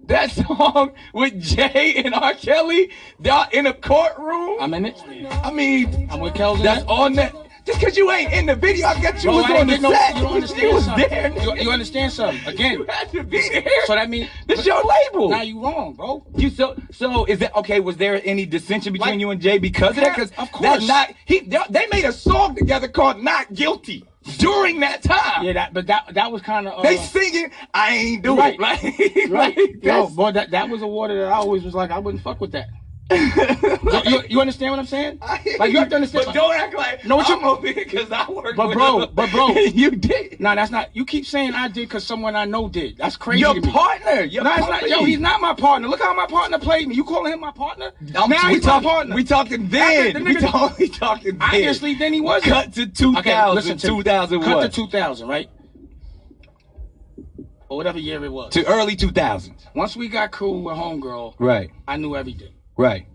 that 0.05 0.29
song 0.29 0.91
with 1.11 1.41
Jay 1.41 2.03
and 2.05 2.13
R. 2.13 2.35
Kelly? 2.35 2.91
They're 3.19 3.47
in 3.51 3.65
a 3.65 3.73
courtroom. 3.73 4.57
I'm 4.61 4.75
in 4.75 4.85
it. 4.85 5.01
I 5.43 5.49
mean, 5.49 6.07
I'm 6.11 6.19
with 6.19 6.35
Kells 6.35 6.61
that's 6.61 6.83
on 6.85 7.13
that. 7.13 7.33
Just 7.65 7.79
because 7.79 7.97
you 7.97 8.11
ain't 8.11 8.31
in 8.31 8.45
the 8.45 8.55
video, 8.55 8.85
I 8.85 9.01
got 9.01 9.15
you 9.23 9.31
Bro, 9.31 9.37
was 9.37 9.45
I 9.45 9.59
on 9.61 9.67
the 9.67 9.77
no- 9.79 9.91
set. 9.91 10.15
you 10.17 10.21
don't 10.21 10.29
You 10.29 10.35
understand 10.35 10.73
was 10.75 10.85
something. 10.85 11.09
there. 11.09 11.43
You, 11.43 11.55
you 11.63 11.71
understand 11.71 12.13
something? 12.13 12.47
Again. 12.47 12.71
You 12.73 12.85
had 12.87 13.11
to 13.11 13.23
be 13.23 13.49
there. 13.49 13.63
So 13.85 13.95
that 13.95 14.07
means 14.07 14.29
This 14.45 14.67
your 14.67 14.83
label. 14.83 15.29
Now 15.29 15.41
you 15.41 15.63
wrong, 15.63 15.93
bro. 15.93 16.23
You 16.35 16.51
so 16.51 16.75
so 16.91 17.25
is 17.25 17.39
that 17.39 17.55
okay? 17.55 17.79
Was 17.79 17.97
there 17.97 18.21
any 18.23 18.45
dissension 18.45 18.93
between 18.93 19.13
Like- 19.13 19.19
you 19.19 19.31
and 19.31 19.41
Jay 19.41 19.57
because 19.57 19.97
of 19.97 20.03
that? 20.03 20.15
Because 20.15 20.29
Of 20.37 20.51
course. 20.51 20.61
that's 20.61 20.87
not 20.87 21.11
he. 21.25 21.39
They 21.71 21.87
made 21.91 22.05
a 22.05 22.13
song 22.13 22.53
together 22.55 22.87
called 22.87 23.23
"Not 23.23 23.51
Guilty" 23.53 24.05
during 24.37 24.79
that 24.81 25.03
time. 25.03 25.43
Yeah, 25.45 25.53
that. 25.53 25.73
But 25.73 25.87
that 25.87 26.13
that 26.13 26.31
was 26.31 26.41
kind 26.41 26.67
of. 26.67 26.79
Uh, 26.79 26.81
They 26.83 26.97
singing, 26.97 27.51
I 27.73 27.95
ain't 27.95 28.23
do 28.23 28.37
Right. 28.37 28.53
it. 28.55 28.59
Like, 28.59 29.29
Right. 29.31 29.57
like, 29.57 29.83
Yo, 29.83 30.07
boy, 30.09 30.31
that, 30.33 30.51
that 30.51 30.69
was 30.69 30.81
a 30.81 30.87
water 30.87 31.15
that 31.21 31.31
I 31.31 31.35
always 31.37 31.63
was 31.63 31.73
like, 31.73 31.91
I 31.91 31.99
wouldn't 31.99 32.23
fuck 32.23 32.39
with 32.41 32.51
that. 32.53 32.67
You, 33.11 34.01
you, 34.05 34.23
you 34.29 34.41
understand 34.41 34.71
what 34.71 34.79
I'm 34.79 34.85
saying? 34.85 35.19
Like, 35.59 35.71
you 35.71 35.79
have 35.79 35.89
to 35.89 35.95
understand. 35.95 36.25
But 36.25 36.33
don't 36.35 36.53
act 36.53 36.73
like 36.75 37.05
No, 37.05 37.17
what 37.17 37.29
I'm 37.29 37.61
because 37.61 38.11
I 38.11 38.29
work 38.29 38.55
But 38.55 38.73
bro, 38.73 39.07
but 39.07 39.31
bro. 39.31 39.49
you 39.73 39.91
did. 39.91 40.39
No, 40.39 40.55
that's 40.55 40.71
not. 40.71 40.95
You 40.95 41.05
keep 41.05 41.25
saying 41.25 41.53
I 41.53 41.67
did 41.67 41.87
because 41.89 42.03
someone 42.05 42.35
I 42.35 42.45
know 42.45 42.69
did. 42.69 42.97
That's 42.97 43.17
crazy 43.17 43.41
Your 43.41 43.61
partner. 43.61 44.21
Your 44.21 44.43
it's 44.47 44.67
not. 44.67 44.87
Yo, 44.89 45.03
he's 45.03 45.19
not 45.19 45.41
my 45.41 45.53
partner. 45.53 45.87
Look 45.87 46.01
how 46.01 46.13
my 46.13 46.27
partner 46.27 46.57
played 46.59 46.87
me. 46.87 46.95
You 46.95 47.03
calling 47.03 47.33
him 47.33 47.39
my 47.39 47.51
partner? 47.51 47.91
I'm- 48.15 48.29
now 48.29 48.47
we 48.47 48.55
he's 48.55 48.63
talk- 48.63 48.83
my 48.83 48.89
partner. 48.89 49.15
We 49.15 49.23
talking 49.23 49.63
After 49.65 49.69
then. 50.13 50.13
the 50.13 50.21
We, 50.23 50.35
talk, 50.35 50.77
we 50.77 50.89
talking 50.89 51.37
then. 51.37 51.41
Obviously, 51.41 51.95
then 51.95 52.13
he 52.13 52.21
wasn't. 52.21 52.51
Cut 52.53 52.73
to 52.73 52.87
2000. 52.87 53.17
Okay, 53.17 53.49
listen 53.51 53.77
to 53.77 53.87
me. 53.91 54.03
2000 54.03 54.41
Cut 54.41 54.61
to 54.61 54.69
2000, 54.69 55.27
right? 55.27 55.49
or 57.71 57.77
whatever 57.77 57.99
year 57.99 58.23
it 58.25 58.31
was. 58.31 58.51
To 58.51 58.65
early 58.65 58.97
2000s. 58.97 59.53
Once 59.75 59.95
we 59.95 60.09
got 60.09 60.31
cool 60.31 60.61
with 60.63 60.75
homegirl, 60.75 61.35
Right. 61.39 61.71
I 61.87 61.95
knew 61.95 62.17
everything, 62.17 62.49
Right. 62.77 63.07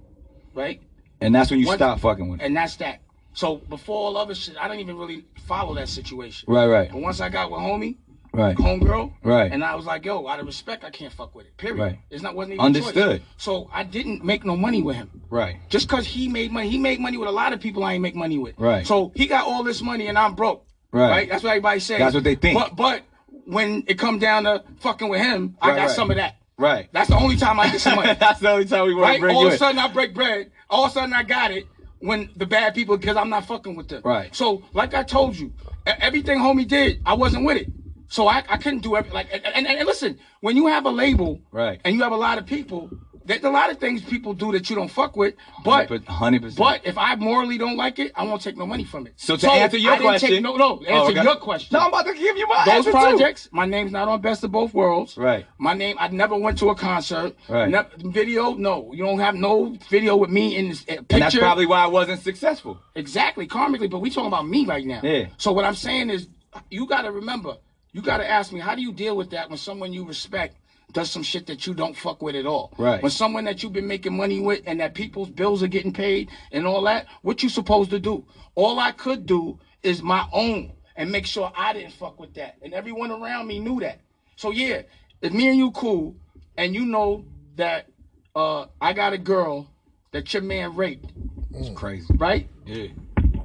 right? 0.55 0.81
And 1.21 1.35
that's 1.35 1.51
when 1.51 1.61
you 1.61 1.67
Once- 1.67 1.79
stop 1.79 2.01
fucking 2.01 2.29
with 2.29 2.41
it. 2.41 2.45
And 2.45 2.57
that's 2.57 2.77
that. 2.77 3.01
So 3.33 3.57
before 3.57 3.97
all 3.99 4.17
other 4.17 4.35
shit, 4.35 4.57
I 4.59 4.67
didn't 4.69 4.81
even 4.81 4.97
really 4.97 5.25
follow 5.47 5.75
that 5.75 5.89
situation. 5.89 6.51
Right, 6.51 6.67
right. 6.67 6.91
But 6.91 7.01
once 7.03 7.21
I 7.21 7.29
got 7.29 7.51
with 7.51 7.61
homie, 7.61 7.97
Right. 8.33 8.57
homegirl, 8.57 9.13
Right. 9.23 9.51
and 9.51 9.65
I 9.65 9.75
was 9.75 9.87
like, 9.87 10.05
yo, 10.05 10.27
out 10.27 10.41
of 10.41 10.47
respect, 10.47 10.85
I 10.85 10.91
can't 10.91 11.13
fuck 11.13 11.35
with 11.35 11.47
it. 11.47 11.57
Period. 11.57 11.83
Right. 11.83 11.99
It's 12.11 12.23
not 12.23 12.35
wasn't 12.35 12.55
even 12.55 12.63
a. 12.63 12.67
Understood. 12.67 13.23
So 13.39 13.69
I 13.73 13.83
didn't 13.83 14.25
make 14.25 14.45
no 14.45 14.57
money 14.57 14.83
with 14.83 14.97
him. 14.97 15.23
Right. 15.31 15.57
Just 15.69 15.89
cause 15.89 16.07
he 16.07 16.29
made 16.29 16.53
money, 16.53 16.69
he 16.69 16.79
made 16.79 17.01
money 17.01 17.17
with 17.17 17.29
a 17.29 17.33
lot 17.33 17.53
of 17.53 17.61
people 17.61 17.83
I 17.85 17.95
ain't 17.95 18.03
make 18.03 18.15
money 18.15 18.39
with. 18.39 18.55
Right. 18.59 18.87
So 18.87 19.13
he 19.15 19.27
got 19.27 19.47
all 19.47 19.63
this 19.65 19.81
money 19.83 20.07
and 20.07 20.19
I'm 20.19 20.35
broke. 20.35 20.65
Right. 20.93 21.11
right? 21.11 21.29
That's 21.29 21.43
what 21.43 21.51
everybody 21.51 21.81
says. 21.81 21.99
That's 21.99 22.15
what 22.15 22.25
they 22.25 22.35
think. 22.37 22.59
But 22.59 22.77
but 22.77 23.03
when 23.47 23.85
it 23.87 23.99
come 23.99 24.19
down 24.19 24.45
to 24.45 24.63
fucking 24.81 25.09
with 25.09 25.21
him, 25.21 25.57
I 25.61 25.71
got 25.75 25.79
right. 25.79 25.91
some 25.91 26.11
of 26.11 26.17
that. 26.17 26.37
Right. 26.59 26.89
That's 26.93 27.09
the 27.11 27.17
only 27.19 27.37
time 27.37 27.61
I 27.61 27.71
get 27.71 27.81
some 27.81 27.97
money. 27.97 28.15
That's 28.19 28.41
the 28.41 28.51
only 28.51 28.65
time 28.65 28.87
we 28.87 28.95
want 28.95 29.05
right? 29.05 29.15
to 29.17 29.21
bring 29.21 29.37
All 29.37 29.43
of 29.47 29.51
a 29.51 29.53
in. 29.53 29.59
sudden 29.59 29.79
I 29.79 29.89
break 29.89 30.15
bread. 30.15 30.51
All 30.71 30.85
of 30.87 30.91
a 30.91 30.95
sudden 30.95 31.13
I 31.13 31.23
got 31.23 31.51
it 31.51 31.67
when 32.01 32.31
the 32.37 32.47
bad 32.47 32.75
people 32.75 32.97
because 32.97 33.17
I'm 33.17 33.29
not 33.29 33.45
fucking 33.47 33.77
with 33.77 33.89
them. 33.89 34.03
Right. 34.05 34.35
So 34.35 34.63
like 34.73 34.95
I 34.95 35.03
told 35.03 35.37
you, 35.37 35.53
everything 35.87 36.39
homie 36.39 36.67
did, 36.67 37.03
I 37.05 37.15
wasn't 37.15 37.45
with 37.45 37.59
it. 37.59 37.69
So 38.09 38.27
I, 38.29 38.43
I 38.49 38.57
couldn't 38.57 38.81
do 38.81 38.97
every 38.97 39.11
like 39.11 39.29
and, 39.33 39.45
and, 39.47 39.67
and 39.67 39.87
listen, 39.87 40.19
when 40.41 40.57
you 40.57 40.67
have 40.69 40.87
a 40.87 40.91
label 40.91 41.41
Right. 41.51 41.81
and 41.85 41.95
you 41.95 42.03
have 42.03 42.13
a 42.13 42.17
lot 42.17 42.39
of 42.39 42.47
people, 42.47 42.91
there's 43.27 43.45
a 43.45 43.51
lot 43.51 43.71
of 43.71 43.79
things 43.79 44.03
people 44.03 44.33
do 44.35 44.53
that 44.53 44.71
you 44.71 44.77
don't 44.77 44.89
fuck 44.91 45.17
with. 45.17 45.35
But 45.65 45.89
100%. 45.89 46.57
but 46.57 46.81
if 46.87 46.97
I 46.97 47.15
morally 47.17 47.59
don't 47.59 47.77
like 47.77 47.99
it, 47.99 48.13
I 48.15 48.25
won't 48.25 48.41
take 48.43 48.57
no 48.57 48.67
money 48.67 48.85
from 48.85 49.07
it. 49.07 49.15
So 49.17 49.37
to 49.37 49.51
answer 49.51 49.77
your 49.77 49.93
I 49.93 49.97
didn't 49.97 50.09
question- 50.09 50.29
take 50.31 50.43
no 50.43 50.57
no 50.57 50.79
to 50.79 50.87
Oh, 50.91 50.95
answer 51.07 51.13
okay. 51.19 51.23
your 51.23 51.37
question. 51.37 51.69
No, 51.77 51.81
I'm 51.81 51.89
about 51.89 52.07
to 52.07 52.15
give 52.15 52.37
you 52.37 52.47
my 52.47 52.65
Those 52.65 52.75
answer 52.75 52.91
too. 52.93 52.97
projects, 52.99 53.49
my 53.53 53.67
name's 53.67 53.93
not 53.93 54.09
on 54.09 54.21
Best 54.21 54.45
of 54.45 54.53
Both 54.53 54.73
Worlds. 54.75 55.17
Right. 55.17 55.45
My 55.59 55.75
name, 55.75 55.97
I 55.99 56.09
never 56.09 56.37
went 56.37 56.59
to 56.59 56.71
a 56.71 56.75
concert. 56.75 57.35
Right. 57.49 57.69
Ne- 57.69 58.11
video, 58.11 58.55
no. 58.55 58.93
You 58.93 59.05
don't 59.05 59.19
have 59.19 59.35
no 59.35 59.77
video 59.91 60.17
with 60.17 60.31
me 60.31 60.57
in 60.57 60.69
this 60.71 60.83
uh, 60.83 60.87
picture. 60.87 61.07
And 61.11 61.23
that's 61.23 61.37
probably 61.37 61.67
why 61.67 61.83
I 61.83 61.87
wasn't 61.87 62.21
successful. 62.23 62.79
Exactly, 62.95 63.47
karmically, 63.47 63.91
but 63.91 63.99
we 63.99 64.11
talking 64.11 64.29
about 64.29 64.47
me 64.49 64.65
right 64.67 64.87
now. 64.87 65.01
Yeah. 65.03 65.27
So 65.37 65.53
what 65.53 65.65
I'm 65.65 65.75
saying 65.75 66.11
is, 66.11 66.29
you 66.71 66.87
got 66.87 67.03
to 67.03 67.13
remember, 67.13 67.57
you 67.93 68.01
got 68.03 68.19
to 68.19 68.29
ask 68.31 68.53
me, 68.53 68.61
how 68.61 68.75
do 68.75 68.83
you 68.83 68.93
deal 68.93 69.17
with 69.17 69.31
that 69.31 69.49
when 69.51 69.59
someone 69.59 69.93
you 69.93 70.05
respect 70.07 70.57
does 70.93 71.11
some 71.11 71.23
shit 71.23 71.47
that 71.47 71.67
you 71.67 71.75
don't 71.75 71.97
fuck 71.97 72.23
with 72.23 72.35
at 72.35 72.47
all? 72.47 72.73
Right. 72.79 73.03
When 73.03 73.11
someone 73.11 73.45
that 73.45 73.63
you've 73.63 73.73
been 73.73 73.87
making 73.89 74.17
money 74.17 74.41
with 74.41 74.63
and 74.67 74.81
that 74.81 74.95
people's 74.95 75.31
bills 75.31 75.63
are 75.63 75.67
getting 75.67 75.93
paid 75.93 76.31
and 76.53 76.67
all 76.67 76.83
that, 76.83 77.07
what 77.23 77.43
you 77.43 77.49
supposed 77.49 77.91
to 77.91 77.99
do? 77.99 78.25
All 78.55 78.79
I 78.79 78.93
could 78.93 79.27
do 79.27 79.59
is 79.83 80.03
my 80.03 80.27
own 80.33 80.73
and 80.97 81.11
make 81.13 81.27
sure 81.27 81.53
I 81.55 81.73
didn't 81.75 81.93
fuck 81.93 82.19
with 82.19 82.33
that, 82.35 82.57
and 82.63 82.73
everyone 82.73 83.11
around 83.11 83.47
me 83.47 83.59
knew 83.59 83.81
that. 83.81 84.01
So 84.37 84.51
yeah, 84.51 84.83
if 85.21 85.33
me 85.33 85.49
and 85.49 85.59
you 85.59 85.71
cool, 85.73 86.17
and 86.57 86.75
you 86.75 86.87
know 86.87 87.27
that 87.57 87.89
uh, 88.35 88.67
I 88.81 88.95
got 88.95 89.13
a 89.13 89.19
girl 89.19 89.71
that 90.13 90.33
your 90.33 90.43
man 90.43 90.75
raped, 90.75 91.11
It's 91.55 91.69
crazy. 91.79 92.07
right? 92.17 92.49
Yeah. 92.65 92.87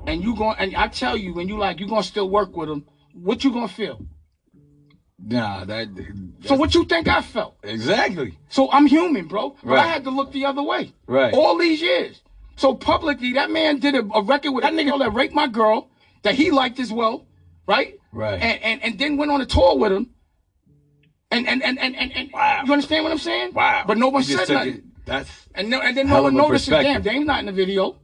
and 0.07 0.23
you 0.23 0.33
going 0.35 0.55
and 0.59 0.73
I 0.77 0.87
tell 0.87 1.17
you 1.17 1.33
when 1.33 1.49
you 1.49 1.57
like 1.57 1.79
you 1.81 1.87
gonna 1.87 2.03
still 2.03 2.29
work 2.29 2.55
with 2.55 2.69
him, 2.69 2.85
what 3.13 3.43
you 3.43 3.51
gonna 3.51 3.67
feel? 3.67 4.05
Nah, 5.23 5.65
that. 5.65 5.87
So 6.45 6.55
what 6.55 6.73
you 6.73 6.83
think 6.85 7.07
I 7.07 7.21
felt? 7.21 7.55
Exactly. 7.63 8.37
So 8.49 8.71
I'm 8.71 8.85
human, 8.87 9.27
bro. 9.27 9.55
But 9.63 9.77
I 9.79 9.87
had 9.87 10.03
to 10.05 10.09
look 10.09 10.31
the 10.31 10.45
other 10.45 10.63
way. 10.63 10.93
Right. 11.07 11.33
All 11.33 11.57
these 11.57 11.81
years. 11.81 12.21
So 12.55 12.73
publicly, 12.75 13.33
that 13.33 13.49
man 13.51 13.79
did 13.79 13.95
a, 13.95 14.03
a 14.13 14.21
record 14.23 14.51
with 14.51 14.63
that 14.63 14.73
nigga 14.73 14.97
that 14.99 15.13
raped 15.13 15.33
my 15.33 15.47
girl, 15.47 15.89
that 16.23 16.35
he 16.35 16.51
liked 16.51 16.79
as 16.79 16.91
well, 16.91 17.25
right? 17.67 17.95
Right. 18.11 18.41
And 18.41 18.61
and, 18.63 18.83
and 18.83 18.99
then 18.99 19.17
went 19.17 19.31
on 19.31 19.41
a 19.41 19.45
tour 19.45 19.77
with 19.77 19.91
him. 19.91 20.09
And 21.29 21.47
and 21.47 21.63
and 21.63 21.79
and 21.79 21.95
and, 21.95 22.11
and 22.15 22.29
you 22.67 22.73
understand 22.73 23.03
what 23.03 23.11
I'm 23.11 23.17
saying? 23.19 23.53
Wow. 23.53 23.83
But 23.87 23.97
no 23.97 24.09
one 24.09 24.23
said 24.23 24.49
nothing. 24.49 24.73
it- 24.75 24.83
That's. 25.05 25.31
And 25.55 25.69
no, 25.69 25.81
and 25.81 25.95
then 25.95 26.07
no 26.07 26.23
one 26.23 26.33
noticed 26.35 26.67
it. 26.67 26.71
Damn. 26.71 27.01
Dame's 27.03 27.25
not 27.25 27.39
in 27.39 27.45
the 27.45 27.51
video. 27.51 27.99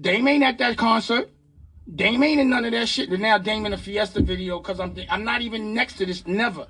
Dame 0.00 0.26
ain't 0.28 0.42
at 0.44 0.58
that 0.58 0.76
concert. 0.76 1.30
Dame 1.92 2.22
ain't 2.22 2.40
in 2.40 2.50
none 2.50 2.64
of 2.64 2.72
that 2.72 2.88
shit. 2.88 3.10
And 3.10 3.20
now 3.20 3.38
Dame 3.38 3.66
in 3.66 3.72
a 3.72 3.78
Fiesta 3.78 4.20
video 4.22 4.58
because 4.58 4.80
I'm 4.80 4.96
I'm 5.10 5.24
not 5.24 5.42
even 5.42 5.74
next 5.74 5.94
to 5.94 6.06
this. 6.06 6.26
Never. 6.26 6.66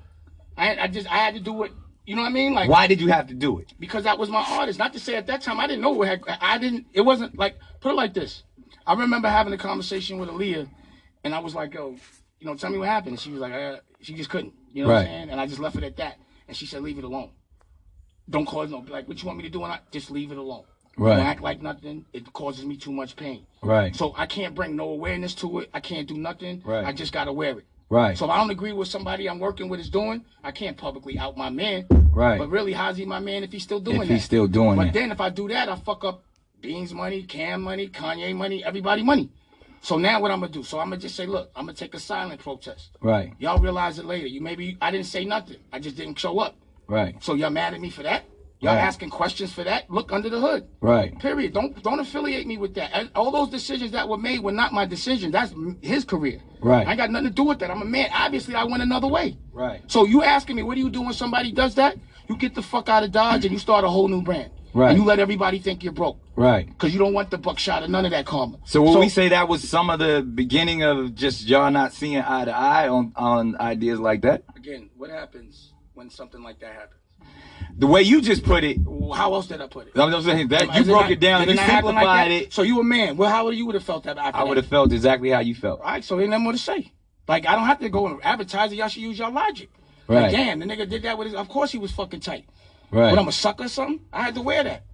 I 0.57 0.77
I 0.77 0.87
just 0.89 1.11
I 1.11 1.19
had 1.19 1.35
to 1.35 1.41
do 1.41 1.63
it. 1.65 1.73
You 2.07 2.17
know 2.17 2.23
what 2.23 2.29
I 2.29 2.33
mean? 2.33 2.53
Like 2.53 2.69
Why 2.69 2.87
did 2.87 3.01
you 3.01 3.09
have 3.09 3.29
to 3.29 3.35
do 3.35 3.59
it? 3.59 3.73
because 3.79 4.05
that 4.05 4.19
was 4.19 4.29
my 4.29 4.45
artist. 4.47 4.79
Not 4.79 4.93
to 4.93 5.01
say 5.01 5.15
at 5.17 5.27
that 5.29 5.41
time 5.41 5.59
I 5.61 5.67
didn't 5.67 5.83
know 5.83 5.93
what 5.93 6.09
had, 6.09 6.23
I 6.41 6.59
didn't. 6.59 6.87
It 6.93 7.01
wasn't 7.01 7.39
like 7.39 7.57
put 7.81 7.93
it 7.93 7.95
like 7.95 8.13
this. 8.13 8.43
I 8.87 8.95
remember 8.95 9.29
having 9.29 9.53
a 9.53 9.59
conversation 9.59 10.19
with 10.19 10.29
Aaliyah, 10.29 10.69
and 11.23 11.35
I 11.35 11.39
was 11.39 11.55
like, 11.55 11.73
"Yo, 11.73 11.97
you 12.41 12.47
know, 12.47 12.55
tell 12.55 12.71
me 12.71 12.77
what 12.77 12.89
happened." 12.89 13.13
And 13.13 13.21
she 13.21 13.31
was 13.31 13.41
like, 13.41 13.55
uh, 13.55 13.77
"She 14.03 14.15
just 14.15 14.29
couldn't." 14.29 14.53
You 14.73 14.83
know 14.83 14.91
what 14.91 14.99
I'm 14.99 15.07
saying? 15.07 15.31
And 15.31 15.41
I 15.41 15.47
just 15.47 15.61
left 15.61 15.77
it 15.77 15.85
at 15.85 15.97
that. 15.97 16.19
And 16.47 16.57
she 16.57 16.67
said, 16.67 16.83
"Leave 16.83 16.99
it 16.99 17.05
alone. 17.05 17.31
Don't 18.29 18.47
cause 18.47 18.71
no 18.71 18.85
like 18.89 19.09
what 19.09 19.23
you 19.23 19.27
want 19.27 19.39
me 19.39 19.45
to 19.45 19.51
do, 19.51 19.63
and 19.65 19.73
I 19.73 19.81
just 19.91 20.11
leave 20.11 20.33
it 20.33 20.39
alone. 20.39 20.65
Right. 20.97 21.17
Don't 21.17 21.27
act 21.27 21.41
like 21.43 21.61
nothing. 21.63 22.05
It 22.13 22.33
causes 22.33 22.65
me 22.65 22.77
too 22.77 22.93
much 22.93 23.17
pain. 23.17 23.47
Right. 23.63 23.95
So 23.97 24.15
I 24.17 24.27
can't 24.27 24.55
bring 24.55 24.77
no 24.77 24.91
awareness 24.91 25.35
to 25.37 25.61
it. 25.61 25.71
I 25.75 25.81
can't 25.81 26.07
do 26.07 26.17
nothing. 26.17 26.63
Right. 26.65 26.85
I 26.85 26.93
just 26.93 27.13
gotta 27.13 27.33
wear 27.33 27.59
it. 27.59 27.65
Right. 27.91 28.17
So 28.17 28.25
if 28.25 28.31
I 28.31 28.39
don't 28.39 28.51
agree 28.51 28.73
with 28.73 28.89
somebody 28.89 29.29
I'm 29.29 29.39
working 29.39 29.69
with 29.69 29.81
is 29.81 29.91
doing, 29.91 30.25
I 30.43 30.53
can't 30.53 30.77
publicly 30.77 31.19
out 31.19 31.37
my 31.37 31.51
man. 31.51 31.87
Right. 32.13 32.39
But 32.39 32.49
really, 32.51 32.73
how's 32.73 32.97
he 32.97 33.05
my 33.05 33.19
man 33.21 33.43
if 33.45 33.53
he's 33.53 33.63
still 33.63 33.81
doing 33.81 34.03
If 34.03 34.09
that? 34.09 34.15
he's 34.15 34.25
still 34.25 34.47
doing 34.47 34.77
But 34.77 34.85
that. 34.85 34.93
then 34.95 35.11
if 35.13 35.21
I 35.21 35.31
do 35.31 35.49
that, 35.49 35.69
I 35.69 35.77
fuck 35.77 36.05
up 36.05 36.23
Beans 36.61 36.95
money, 36.95 37.23
Cam 37.25 37.61
money, 37.63 37.89
Kanye 37.89 38.35
money, 38.35 38.65
everybody 38.65 39.03
money. 39.03 39.31
So 39.83 39.99
now 39.99 40.21
what 40.21 40.31
I'm 40.31 40.41
gonna 40.41 40.51
do? 40.53 40.63
So 40.63 40.79
I'm 40.79 40.87
gonna 40.89 41.01
just 41.01 41.15
say, 41.15 41.27
look, 41.27 41.51
I'm 41.55 41.67
gonna 41.67 41.77
take 41.77 41.93
a 41.95 41.99
silent 41.99 42.41
protest. 42.41 42.91
Right. 43.03 43.35
Y'all 43.39 43.59
realize 43.59 43.99
it 43.99 44.07
later. 44.07 44.27
You 44.27 44.41
maybe 44.41 44.79
I 44.81 44.91
didn't 44.91 45.07
say 45.07 45.25
nothing. 45.27 45.59
I 45.73 45.79
just 45.79 45.97
didn't 45.97 46.19
show 46.19 46.39
up. 46.39 46.57
Right. 46.87 47.23
So 47.23 47.35
y'all 47.35 47.51
mad 47.51 47.75
at 47.75 47.81
me 47.81 47.91
for 47.91 48.03
that? 48.03 48.25
Y'all 48.65 48.75
Right. 48.75 48.81
asking 48.83 49.11
questions 49.11 49.53
for 49.53 49.63
that? 49.65 49.91
Look 49.91 50.11
under 50.13 50.31
the 50.31 50.41
hood. 50.41 50.67
Right. 50.81 51.17
Period. 51.19 51.53
Don't 51.53 51.81
don't 51.83 52.01
affiliate 52.01 52.47
me 52.47 52.57
with 52.57 52.75
that. 52.75 53.11
All 53.15 53.31
those 53.31 53.51
decisions 53.51 53.91
that 53.93 54.09
were 54.09 54.17
made 54.19 54.41
were 54.41 54.53
not 54.53 54.73
my 54.73 54.87
decision. 54.87 55.31
That's 55.31 55.53
his 55.83 56.05
career. 56.05 56.41
Right. 56.61 56.87
I 56.87 56.93
ain't 56.93 56.99
got 56.99 57.11
nothing 57.11 57.29
to 57.29 57.35
do 57.35 57.45
with 57.45 57.59
that. 57.59 57.71
I'm 57.71 57.83
a 57.83 57.85
man. 57.85 58.09
Obviously, 58.13 58.55
I 58.55 58.65
went 58.65 58.83
another 58.83 59.07
way. 59.07 59.37
Right. 59.53 59.83
So 59.87 60.05
you 60.07 60.23
asking 60.23 60.57
me, 60.57 60.63
what 60.63 60.77
do 60.77 60.81
you 60.81 60.89
do 60.91 61.03
when 61.03 61.13
somebody 61.13 61.53
does 61.53 61.75
that? 61.75 61.97
You 62.29 62.37
get 62.37 62.55
the 62.55 62.63
fuck 62.63 62.89
out 62.89 63.03
of 63.03 63.13
Dodge 63.13 63.45
and 63.45 63.53
you 63.53 63.59
start 63.59 63.85
a 63.85 63.89
whole 63.89 64.09
new 64.09 64.23
brand. 64.23 64.51
Right. 64.73 64.91
And 64.91 64.99
you 64.99 65.05
let 65.05 65.19
everybody 65.21 65.59
think 65.59 65.85
you're 65.85 65.93
broke. 65.93 66.19
Right. 66.35 66.67
Because 66.67 66.93
you 66.93 66.99
don't 66.99 67.13
want 67.15 67.31
the 67.31 67.39
buckshot 67.39 67.83
or 67.85 67.89
none 67.89 68.07
of 68.07 68.11
that 68.13 68.25
karma. 68.27 68.59
So 68.65 68.83
will 68.83 68.99
we 68.99 69.09
say 69.09 69.29
that 69.29 69.47
was 69.47 69.69
some 69.69 69.89
of 69.91 69.99
the 70.01 70.23
beginning 70.23 70.83
of 70.83 71.15
just 71.15 71.47
y'all 71.47 71.71
not 71.71 71.93
seeing 71.93 72.17
eye 72.19 72.47
to 72.47 72.51
eye 72.51 72.89
on 72.89 73.13
on 73.15 73.57
ideas 73.61 74.01
like 74.01 74.23
that? 74.23 74.43
Again, 74.57 74.89
what 74.97 75.11
happens 75.11 75.73
when 75.93 76.09
something 76.11 76.43
like 76.43 76.59
that 76.61 76.73
happens? 76.73 77.01
The 77.77 77.87
way 77.87 78.03
you 78.03 78.21
just 78.21 78.45
put 78.45 78.63
it, 78.65 78.79
How 79.15 79.35
else 79.35 79.47
did 79.49 79.61
I 79.61 79.67
put 79.67 79.89
it? 79.89 79.99
I'm 79.99 80.11
just 80.11 80.27
saying 80.27 80.49
that 80.49 80.63
Am- 80.63 80.75
you 80.75 80.85
broke 80.85 81.03
not- 81.03 81.11
it 81.11 81.21
down, 81.21 81.45
you 81.47 81.53
it 81.53 81.59
happen 81.59 81.95
like 81.95 82.05
simplified 82.05 82.31
it. 82.31 82.53
So 82.53 82.63
you 82.63 82.81
a 82.81 82.85
man. 82.85 83.17
Well, 83.17 83.31
how 83.31 83.45
would 83.45 83.57
you 83.57 83.67
would 83.67 83.75
have 83.75 83.85
felt 83.85 84.05
that 84.05 84.17
after 84.17 84.39
I 84.39 84.45
would 84.45 84.57
have 84.57 84.67
felt 84.67 84.93
exactly 84.93 85.31
how 85.31 85.41
you 85.41 85.55
felt. 85.55 85.81
All 85.81 85.87
right, 85.87 86.05
so 86.05 86.21
ain't 86.21 86.31
nothing 86.31 86.45
more 86.45 86.53
to 86.53 86.59
say. 86.59 86.93
Like 87.27 87.47
I 87.47 87.55
don't 87.57 87.67
have 87.67 87.81
to 87.81 87.89
go 87.89 88.07
and 88.07 88.21
advertise 88.23 88.73
it. 88.73 88.77
Y'all 88.77 88.89
should 88.89 89.03
use 89.03 89.19
your 89.19 89.31
logic. 89.31 89.71
Right. 90.07 90.23
Like, 90.25 90.33
damn, 90.33 90.59
the 90.59 90.67
nigga 90.67 90.89
did 90.89 91.03
that 91.03 91.17
with 91.17 91.29
his. 91.29 91.35
Of 91.35 91.49
course 91.49 91.73
he 91.73 91.79
was 91.79 91.91
fucking 91.93 92.21
tight. 92.21 92.45
Right. 92.91 93.11
But 93.11 93.19
I'm 93.19 93.29
a 93.29 93.33
sucker 93.33 93.65
or 93.65 93.69
something. 93.69 94.01
I 94.13 94.23
had 94.23 94.35
to 94.35 94.43
wear 94.43 94.63
that. 94.65 94.85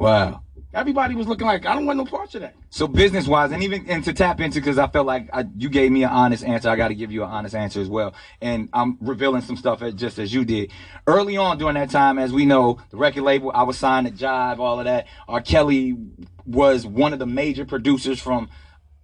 Wow. 0.00 0.42
Everybody 0.72 1.14
was 1.14 1.26
looking 1.26 1.46
like 1.46 1.66
I 1.66 1.74
don't 1.74 1.84
want 1.84 1.98
no 1.98 2.04
parts 2.04 2.34
of 2.36 2.40
that. 2.42 2.54
So 2.70 2.86
business 2.86 3.26
wise, 3.26 3.52
and 3.52 3.62
even 3.62 3.84
and 3.90 4.02
to 4.04 4.12
tap 4.12 4.40
into 4.40 4.60
because 4.60 4.78
I 4.78 4.86
felt 4.86 5.06
like 5.06 5.28
I, 5.32 5.44
you 5.56 5.68
gave 5.68 5.90
me 5.92 6.04
an 6.04 6.10
honest 6.10 6.44
answer, 6.44 6.70
I 6.70 6.76
got 6.76 6.88
to 6.88 6.94
give 6.94 7.12
you 7.12 7.22
an 7.24 7.28
honest 7.28 7.54
answer 7.54 7.80
as 7.80 7.88
well. 7.88 8.14
And 8.40 8.68
I'm 8.72 8.96
revealing 9.00 9.42
some 9.42 9.56
stuff 9.56 9.82
as- 9.82 9.94
just 9.94 10.18
as 10.18 10.32
you 10.32 10.44
did. 10.44 10.70
Early 11.06 11.36
on 11.36 11.58
during 11.58 11.74
that 11.74 11.90
time, 11.90 12.18
as 12.18 12.32
we 12.32 12.46
know, 12.46 12.78
the 12.90 12.96
record 12.96 13.24
label, 13.24 13.50
I 13.52 13.64
was 13.64 13.76
signed 13.78 14.06
to 14.06 14.12
Jive, 14.12 14.58
all 14.58 14.78
of 14.78 14.84
that. 14.86 15.06
R. 15.28 15.40
Kelly 15.40 15.96
was 16.46 16.86
one 16.86 17.12
of 17.12 17.18
the 17.18 17.26
major 17.26 17.66
producers 17.66 18.20
from 18.20 18.48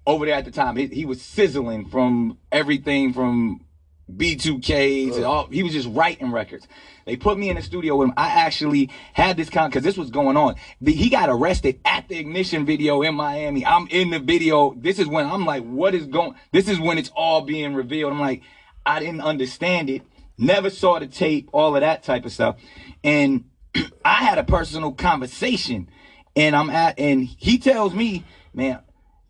over 0.07 0.25
there 0.25 0.37
at 0.37 0.45
the 0.45 0.53
time. 0.53 0.77
He, 0.77 0.87
he 0.87 1.05
was 1.05 1.21
sizzling 1.21 1.89
from 1.91 2.39
everything 2.53 3.13
from 3.13 3.66
B2Ks. 4.15 5.17
and 5.17 5.25
all, 5.25 5.47
he 5.49 5.63
was 5.63 5.73
just 5.73 5.89
writing 5.91 6.31
records. 6.31 6.67
They 7.07 7.17
put 7.17 7.39
me 7.39 7.49
in 7.51 7.57
the 7.57 7.63
studio 7.63 7.97
with 7.97 8.09
him. 8.09 8.15
I 8.17 8.29
actually 8.29 8.91
had 9.13 9.37
this 9.37 9.49
con 9.51 9.69
because 9.71 9.83
this 9.85 9.97
was 9.97 10.11
going 10.11 10.37
on. 10.37 10.57
The- 10.81 10.93
he 10.93 11.09
got 11.09 11.29
arrested 11.29 11.81
at 11.85 12.09
the 12.09 12.17
ignition 12.19 12.67
video 12.67 13.03
in 13.03 13.15
Miami. 13.15 13.65
I'm 13.65 13.87
in 13.89 14.11
the 14.11 14.19
video. 14.19 14.75
This 14.77 14.99
is 14.99 15.07
when 15.07 15.27
I'm 15.27 15.45
like, 15.45 15.65
what 15.65 15.95
is 15.95 16.07
going? 16.07 16.35
This 16.53 16.69
is 16.69 16.79
when 16.81 16.99
it's 16.99 17.11
all 17.15 17.43
being 17.43 17.75
revealed. 17.75 18.13
I'm 18.13 18.21
like, 18.21 18.43
I 18.85 19.01
didn't 19.01 19.21
understand 19.23 19.91
it. 19.91 20.03
Never 20.39 20.71
saw 20.71 20.99
the 20.99 21.07
tape. 21.07 21.49
All 21.53 21.75
of 21.75 21.81
that 21.81 22.03
type 22.03 22.25
of 22.25 22.33
stuff. 22.33 22.57
And 23.03 23.45
I 24.05 24.15
had 24.25 24.39
a 24.39 24.45
personal 24.45 24.93
conversation, 24.93 25.89
and 26.35 26.55
I'm 26.55 26.71
at, 26.71 26.99
and 26.99 27.25
he 27.25 27.59
tells 27.59 27.95
me, 27.95 28.25
man, 28.55 28.81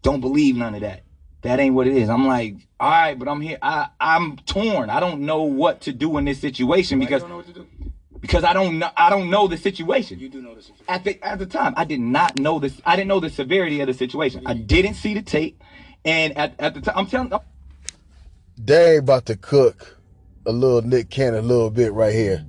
don't 0.03 0.21
believe 0.21 0.57
none 0.57 0.75
of 0.75 0.81
that. 0.83 1.03
That 1.43 1.61
ain't 1.61 1.75
what 1.75 1.87
it 1.87 1.97
is. 1.97 2.09
I'm 2.09 2.27
like, 2.27 2.57
all 2.81 2.91
right, 2.91 3.19
but 3.19 3.29
I'm 3.29 3.41
here. 3.41 3.59
I 3.63 3.89
I'm 4.01 4.37
torn. 4.39 4.91
I 4.91 5.01
don't 5.01 5.21
know 5.21 5.43
what 5.43 5.83
to 5.83 5.93
do 5.93 6.17
in 6.19 6.25
this 6.25 6.41
situation 6.41 6.99
because 6.99 7.23
don't 7.23 7.31
know 7.31 7.37
what 7.37 7.47
to 7.47 7.53
do. 7.53 7.67
because 8.21 8.43
I 8.43 8.53
don't 8.53 8.79
know 8.79 8.91
I 8.97 9.11
don't 9.11 9.31
know 9.31 9.47
the 9.47 9.57
situation. 9.57 10.19
You 10.19 10.29
do 10.29 10.43
know 10.43 10.55
this. 10.55 10.71
At 10.89 11.05
the 11.05 11.23
at 11.25 11.39
the 11.39 11.47
time, 11.47 11.75
I 11.77 11.85
did 11.85 12.01
not 12.01 12.39
know 12.39 12.59
this. 12.59 12.81
I 12.85 12.97
didn't 12.97 13.09
know 13.09 13.21
the 13.21 13.31
severity 13.31 13.81
of 13.81 13.87
the 13.87 13.95
situation. 13.95 14.43
I 14.47 14.55
didn't 14.55 14.95
see 14.95 15.15
the 15.15 15.23
tape, 15.23 15.63
and 16.05 16.37
at, 16.37 16.55
at 16.59 16.75
the 16.75 16.81
time, 16.81 16.95
I'm 16.97 17.07
telling. 17.07 17.33
They 18.59 18.95
ain't 18.95 19.01
about 19.01 19.27
to 19.27 19.37
cook 19.37 19.99
a 20.47 20.53
little 20.53 20.83
Nick 20.83 21.11
Cannon 21.11 21.41
a 21.41 21.43
little 21.43 21.71
bit 21.71 21.93
right 21.93 22.15
here. 22.15 22.45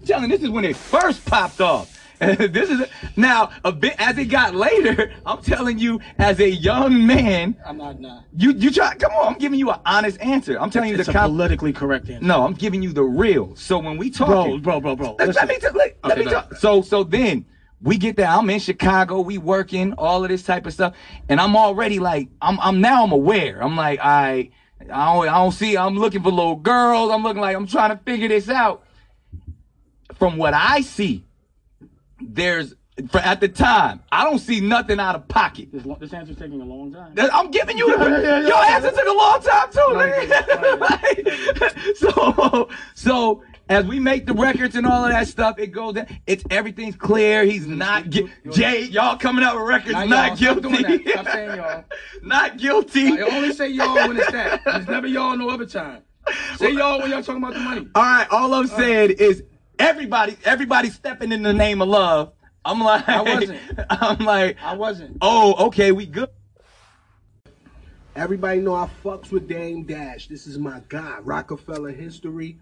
I'm 0.00 0.06
telling 0.06 0.28
this 0.30 0.42
is 0.42 0.50
when 0.50 0.64
it 0.64 0.76
first 0.76 1.24
popped 1.24 1.60
off. 1.60 1.91
this 2.36 2.70
is 2.70 2.88
now 3.16 3.50
a 3.64 3.72
bit 3.72 3.96
as 3.98 4.16
it 4.16 4.26
got 4.26 4.54
later. 4.54 5.12
I'm 5.26 5.42
telling 5.42 5.78
you, 5.78 6.00
as 6.18 6.38
a 6.38 6.48
young 6.48 7.04
man, 7.04 7.56
I'm 7.66 7.76
not 7.78 8.00
nah. 8.00 8.20
you 8.36 8.52
you 8.52 8.70
try. 8.70 8.94
Come 8.94 9.10
on, 9.12 9.32
I'm 9.32 9.38
giving 9.38 9.58
you 9.58 9.70
an 9.70 9.80
honest 9.84 10.20
answer. 10.20 10.58
I'm 10.60 10.70
telling 10.70 10.90
you 10.90 10.96
It's 10.96 11.06
the 11.06 11.10
a 11.10 11.14
com- 11.14 11.30
politically 11.30 11.72
correct 11.72 12.08
answer. 12.08 12.24
No, 12.24 12.44
I'm 12.44 12.54
giving 12.54 12.80
you 12.80 12.92
the 12.92 13.02
real. 13.02 13.56
So 13.56 13.78
when 13.78 13.96
we 13.96 14.08
talk, 14.08 14.28
Bro, 14.28 14.58
bro, 14.58 14.80
bro, 14.80 14.94
bro. 14.94 15.16
Let, 15.18 15.34
let 15.34 15.48
me 15.48 15.58
t- 15.58 15.66
let, 15.74 15.96
let 16.04 16.18
me 16.18 16.24
go 16.24 16.30
talk. 16.30 16.54
So 16.54 16.80
so 16.82 17.02
then 17.02 17.44
we 17.80 17.98
get 17.98 18.14
there. 18.16 18.28
I'm 18.28 18.48
in 18.50 18.60
Chicago. 18.60 19.20
We 19.20 19.38
working 19.38 19.92
all 19.94 20.22
of 20.22 20.30
this 20.30 20.44
type 20.44 20.66
of 20.66 20.72
stuff, 20.72 20.94
and 21.28 21.40
I'm 21.40 21.56
already 21.56 21.98
like 21.98 22.28
I'm 22.40 22.60
I'm 22.60 22.80
now 22.80 23.02
I'm 23.02 23.12
aware. 23.12 23.60
I'm 23.60 23.76
like 23.76 23.98
I 24.00 24.50
I 24.80 25.14
don't 25.14 25.28
I 25.28 25.38
don't 25.38 25.52
see. 25.52 25.76
I'm 25.76 25.96
looking 25.96 26.22
for 26.22 26.30
little 26.30 26.54
girls. 26.54 27.10
I'm 27.10 27.24
looking 27.24 27.40
like 27.42 27.56
I'm 27.56 27.66
trying 27.66 27.90
to 27.90 28.02
figure 28.04 28.28
this 28.28 28.48
out. 28.48 28.84
From 30.18 30.36
what 30.36 30.54
I 30.54 30.82
see, 30.82 31.24
there's 32.28 32.74
for 33.10 33.18
at 33.18 33.40
the 33.40 33.48
time 33.48 34.00
I 34.12 34.24
don't 34.24 34.38
see 34.38 34.60
nothing 34.60 35.00
out 35.00 35.14
of 35.14 35.26
pocket. 35.28 35.68
This, 35.72 35.82
this 35.98 36.12
answer's 36.12 36.36
taking 36.36 36.60
a 36.60 36.64
long 36.64 36.92
time. 36.92 37.14
I'm 37.32 37.50
giving 37.50 37.78
you 37.78 37.96
the 37.96 38.04
Yeah, 38.10 38.20
yeah, 38.20 38.40
yeah, 38.40 38.46
your 38.46 38.56
answer 38.56 38.90
took 38.90 39.06
a 39.06 39.12
long 39.12 39.40
time 39.42 39.72
too. 39.72 39.82
Like, 40.82 41.96
so 41.96 42.68
so 42.94 43.42
as 43.68 43.86
we 43.86 43.98
make 43.98 44.26
the 44.26 44.34
records 44.34 44.74
and 44.74 44.86
all 44.86 45.04
of 45.04 45.10
that 45.10 45.28
stuff, 45.28 45.58
it 45.58 45.68
goes 45.68 45.96
in. 45.96 46.06
It's 46.26 46.44
everything's 46.50 46.96
clear. 46.96 47.44
He's 47.44 47.66
not 47.66 48.10
gui- 48.10 48.30
Jay. 48.50 48.82
Y'all 48.82 49.16
coming 49.16 49.44
out 49.44 49.56
with 49.56 49.66
records 49.66 49.92
Not 49.92 50.08
not. 50.08 50.38
Stop 50.38 50.60
guilty. 50.60 50.82
that. 50.82 51.08
Stop 51.08 51.26
saying 51.28 51.56
y'all. 51.56 51.84
not 52.22 52.58
guilty. 52.58 53.18
I 53.18 53.22
only 53.22 53.52
say 53.52 53.68
y'all 53.68 53.94
when 53.94 54.18
it's 54.18 54.30
that. 54.32 54.62
It's 54.66 54.88
never 54.88 55.06
y'all 55.06 55.36
no 55.36 55.48
other 55.48 55.66
time. 55.66 56.02
Say 56.56 56.72
y'all 56.72 57.00
when 57.00 57.10
y'all 57.10 57.22
talking 57.22 57.42
about 57.42 57.54
the 57.54 57.60
money. 57.60 57.88
All 57.94 58.02
right. 58.02 58.26
All 58.30 58.52
I'm 58.54 58.66
saying 58.66 59.12
is 59.18 59.42
everybody 59.82 60.36
everybody 60.44 60.90
stepping 60.90 61.32
in 61.32 61.42
the 61.42 61.52
name 61.52 61.82
of 61.82 61.88
love. 61.88 62.32
I'm 62.64 62.80
like 62.80 63.08
I 63.08 63.22
wasn't. 63.22 63.60
I'm 63.90 64.18
like 64.24 64.56
I 64.62 64.74
wasn't. 64.74 65.18
oh 65.20 65.66
okay 65.66 65.92
we 65.92 66.06
good. 66.06 66.28
Everybody 68.14 68.60
know 68.60 68.74
I 68.74 68.88
fucks 69.02 69.30
with 69.32 69.48
Dame 69.48 69.84
Dash. 69.84 70.28
This 70.28 70.46
is 70.46 70.58
my 70.58 70.82
guy, 70.88 71.18
Rockefeller 71.22 71.90
history. 71.90 72.58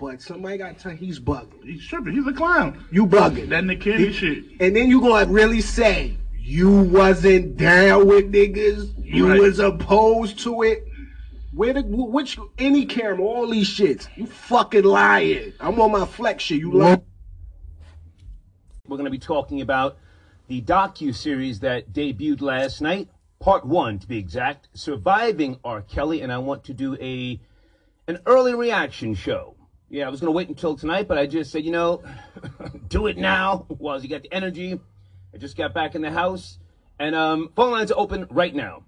But 0.00 0.20
somebody 0.22 0.58
got 0.58 0.76
to 0.76 0.82
tell 0.82 0.92
he's 0.92 1.20
bugging. 1.20 1.62
He's 1.62 1.86
tripping. 1.86 2.14
He's 2.14 2.26
a 2.26 2.32
clown. 2.32 2.84
You 2.90 3.06
bugging. 3.06 3.48
That 3.50 3.64
Nick 3.64 3.82
Cannon 3.82 4.00
He- 4.00 4.12
shit. 4.12 4.44
And 4.60 4.74
then 4.74 4.88
you 4.88 5.00
gonna 5.00 5.30
really 5.30 5.60
say 5.60 6.16
you 6.40 6.70
wasn't 6.82 7.56
down 7.56 8.06
with 8.08 8.32
niggas. 8.32 8.92
You 9.04 9.28
Right. 9.28 9.40
was 9.40 9.58
opposed 9.60 10.38
to 10.40 10.62
it. 10.62 10.84
Where 11.54 11.72
the 11.72 11.82
which 11.82 12.38
any 12.58 12.84
camera, 12.84 13.22
all 13.22 13.48
these 13.48 13.68
shits. 13.68 14.08
You 14.16 14.26
fucking 14.26 14.82
lying. 14.82 15.52
I'm 15.60 15.80
on 15.80 15.92
my 15.92 16.04
flex 16.04 16.42
shit. 16.42 16.58
You 16.58 16.72
lying. 16.72 17.02
We're 18.88 18.96
to 19.04 19.10
be 19.10 19.18
talking 19.18 19.60
about 19.60 19.96
the 20.48 20.60
docu 20.60 21.14
series 21.14 21.60
that 21.60 21.92
debuted 21.92 22.42
last 22.42 22.80
night, 22.80 23.08
part 23.38 23.64
one 23.64 23.98
to 24.00 24.06
be 24.06 24.18
exact, 24.18 24.68
surviving 24.74 25.58
R. 25.64 25.80
Kelly, 25.80 26.22
and 26.22 26.32
I 26.32 26.38
want 26.38 26.64
to 26.64 26.74
do 26.74 26.96
a 27.00 27.40
an 28.08 28.18
early 28.26 28.54
reaction 28.54 29.14
show. 29.14 29.54
Yeah, 29.88 30.06
I 30.06 30.10
was 30.10 30.20
to 30.20 30.30
wait 30.32 30.48
until 30.48 30.76
tonight, 30.76 31.06
but 31.06 31.18
I 31.18 31.26
just 31.26 31.52
said, 31.52 31.64
you 31.64 31.70
know, 31.70 32.02
do 32.88 33.06
it 33.06 33.16
now 33.16 33.64
while 33.68 34.02
you 34.02 34.08
got 34.08 34.22
the 34.22 34.32
energy. 34.34 34.80
I 35.32 35.38
just 35.38 35.56
got 35.56 35.72
back 35.72 35.94
in 35.94 36.02
the 36.02 36.10
house, 36.10 36.58
and 36.98 37.14
um, 37.14 37.52
phone 37.54 37.70
lines 37.70 37.92
are 37.92 37.98
open 37.98 38.26
right 38.28 38.54
now, 38.54 38.84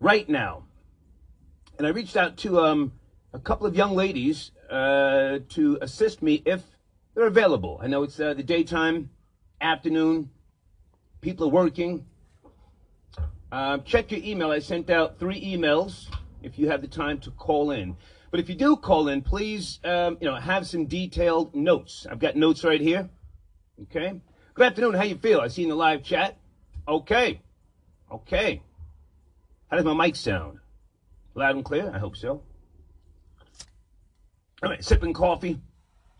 right 0.00 0.28
now. 0.28 0.64
And 1.76 1.88
I 1.88 1.90
reached 1.90 2.16
out 2.16 2.36
to 2.38 2.60
um, 2.60 2.92
a 3.32 3.38
couple 3.38 3.66
of 3.66 3.74
young 3.74 3.96
ladies 3.96 4.52
uh, 4.70 5.40
to 5.50 5.78
assist 5.82 6.22
me 6.22 6.40
if 6.46 6.62
they're 7.14 7.26
available. 7.26 7.80
I 7.82 7.88
know 7.88 8.04
it's 8.04 8.20
uh, 8.20 8.34
the 8.34 8.44
daytime, 8.44 9.10
afternoon, 9.60 10.30
people 11.20 11.48
are 11.48 11.50
working. 11.50 12.06
Uh, 13.50 13.78
check 13.78 14.12
your 14.12 14.20
email. 14.22 14.52
I 14.52 14.60
sent 14.60 14.88
out 14.88 15.18
three 15.18 15.40
emails 15.44 16.06
if 16.44 16.60
you 16.60 16.68
have 16.70 16.80
the 16.80 16.86
time 16.86 17.18
to 17.20 17.32
call 17.32 17.72
in. 17.72 17.96
But 18.30 18.38
if 18.38 18.48
you 18.48 18.54
do 18.54 18.76
call 18.76 19.08
in, 19.08 19.22
please, 19.22 19.80
um, 19.84 20.16
you 20.20 20.28
know, 20.28 20.36
have 20.36 20.68
some 20.68 20.86
detailed 20.86 21.56
notes. 21.56 22.06
I've 22.08 22.20
got 22.20 22.36
notes 22.36 22.62
right 22.62 22.80
here. 22.80 23.08
Okay. 23.82 24.20
Good 24.54 24.66
afternoon. 24.66 24.94
How 24.94 25.02
you 25.02 25.16
feel? 25.16 25.40
I 25.40 25.48
see 25.48 25.64
in 25.64 25.70
the 25.70 25.74
live 25.74 26.04
chat. 26.04 26.36
Okay. 26.86 27.42
Okay. 28.12 28.62
How 29.68 29.76
does 29.76 29.84
my 29.84 29.94
mic 29.94 30.14
sound? 30.14 30.60
Loud 31.34 31.56
and 31.56 31.64
clear? 31.64 31.90
I 31.92 31.98
hope 31.98 32.16
so. 32.16 32.42
All 34.62 34.70
right, 34.70 34.84
sipping 34.84 35.12
coffee. 35.12 35.60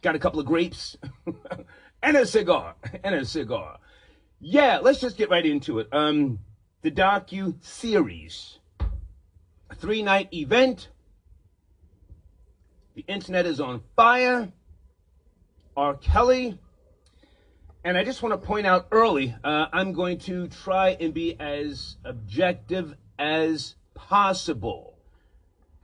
Got 0.03 0.17
a 0.17 0.19
couple 0.19 0.41
of 0.41 0.47
grapes. 0.47 0.97
and 2.03 2.17
a 2.17 2.27
cigar. 2.27 2.75
And 3.05 3.15
a 3.15 3.25
cigar. 3.25 3.79
Yeah, 4.41 4.81
let's 4.83 5.01
just 5.01 5.17
get 5.17 5.31
right 5.31 5.45
into 5.45 5.79
it. 5.79 5.89
Um, 5.93 6.41
the 6.83 6.91
docu 6.91 7.55
series, 7.65 8.59
three 9.77 10.03
night 10.03 10.29
event. 10.33 10.89
The 12.95 13.05
internet 13.09 13.47
is 13.47 13.61
on 13.61 13.83
fire. 13.97 14.53
R. 15.77 15.95
Kelly. 15.95 16.59
And 17.85 17.99
I 17.99 18.05
just 18.05 18.23
want 18.23 18.41
to 18.41 18.47
point 18.47 18.67
out 18.67 18.89
early, 18.91 19.35
uh, 19.45 19.67
I'm 19.73 19.93
going 19.93 20.19
to 20.21 20.49
try 20.49 20.97
and 21.01 21.13
be 21.13 21.39
as 21.39 21.97
objective 22.05 22.95
as 23.19 23.75
possible. 23.95 24.94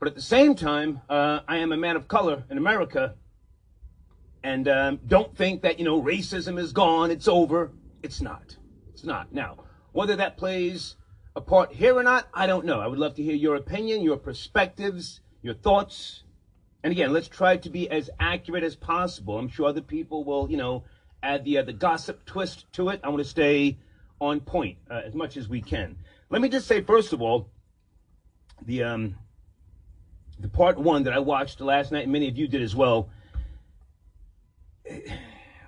But 0.00 0.08
at 0.08 0.14
the 0.14 0.22
same 0.22 0.54
time, 0.54 1.02
uh, 1.10 1.40
I 1.46 1.58
am 1.58 1.72
a 1.72 1.76
man 1.76 1.94
of 1.94 2.08
color 2.08 2.44
in 2.50 2.56
America. 2.56 3.14
And 4.42 4.66
um, 4.66 5.00
don't 5.06 5.36
think 5.36 5.60
that, 5.62 5.78
you 5.78 5.84
know, 5.84 6.02
racism 6.02 6.58
is 6.58 6.72
gone, 6.72 7.10
it's 7.10 7.28
over. 7.28 7.70
It's 8.02 8.22
not. 8.22 8.56
It's 8.94 9.04
not. 9.04 9.34
Now, 9.34 9.58
whether 9.92 10.16
that 10.16 10.38
plays 10.38 10.96
a 11.36 11.42
part 11.42 11.72
here 11.74 11.94
or 11.94 12.02
not, 12.02 12.28
I 12.32 12.46
don't 12.46 12.64
know. 12.64 12.80
I 12.80 12.86
would 12.86 12.98
love 12.98 13.14
to 13.16 13.22
hear 13.22 13.34
your 13.34 13.56
opinion, 13.56 14.00
your 14.00 14.16
perspectives, 14.16 15.20
your 15.42 15.52
thoughts. 15.52 16.22
And 16.82 16.92
again, 16.92 17.12
let's 17.12 17.28
try 17.28 17.58
to 17.58 17.68
be 17.68 17.90
as 17.90 18.08
accurate 18.18 18.64
as 18.64 18.74
possible. 18.74 19.38
I'm 19.38 19.50
sure 19.50 19.68
other 19.68 19.82
people 19.82 20.24
will, 20.24 20.50
you 20.50 20.56
know, 20.56 20.84
add 21.22 21.44
the 21.44 21.58
uh, 21.58 21.62
the 21.62 21.74
gossip 21.74 22.24
twist 22.24 22.64
to 22.72 22.88
it. 22.88 23.00
I 23.04 23.10
want 23.10 23.22
to 23.22 23.28
stay 23.28 23.76
on 24.18 24.40
point 24.40 24.78
uh, 24.90 25.02
as 25.04 25.14
much 25.14 25.36
as 25.36 25.46
we 25.46 25.60
can. 25.60 25.98
Let 26.30 26.40
me 26.40 26.48
just 26.48 26.66
say, 26.66 26.80
first 26.80 27.12
of 27.12 27.20
all, 27.20 27.50
the 28.64 28.82
um, 28.84 29.16
the 30.40 30.48
part 30.48 30.78
one 30.78 31.04
that 31.04 31.12
I 31.12 31.18
watched 31.18 31.60
last 31.60 31.92
night, 31.92 32.04
and 32.04 32.12
many 32.12 32.28
of 32.28 32.36
you 32.36 32.48
did 32.48 32.62
as 32.62 32.74
well. 32.74 33.10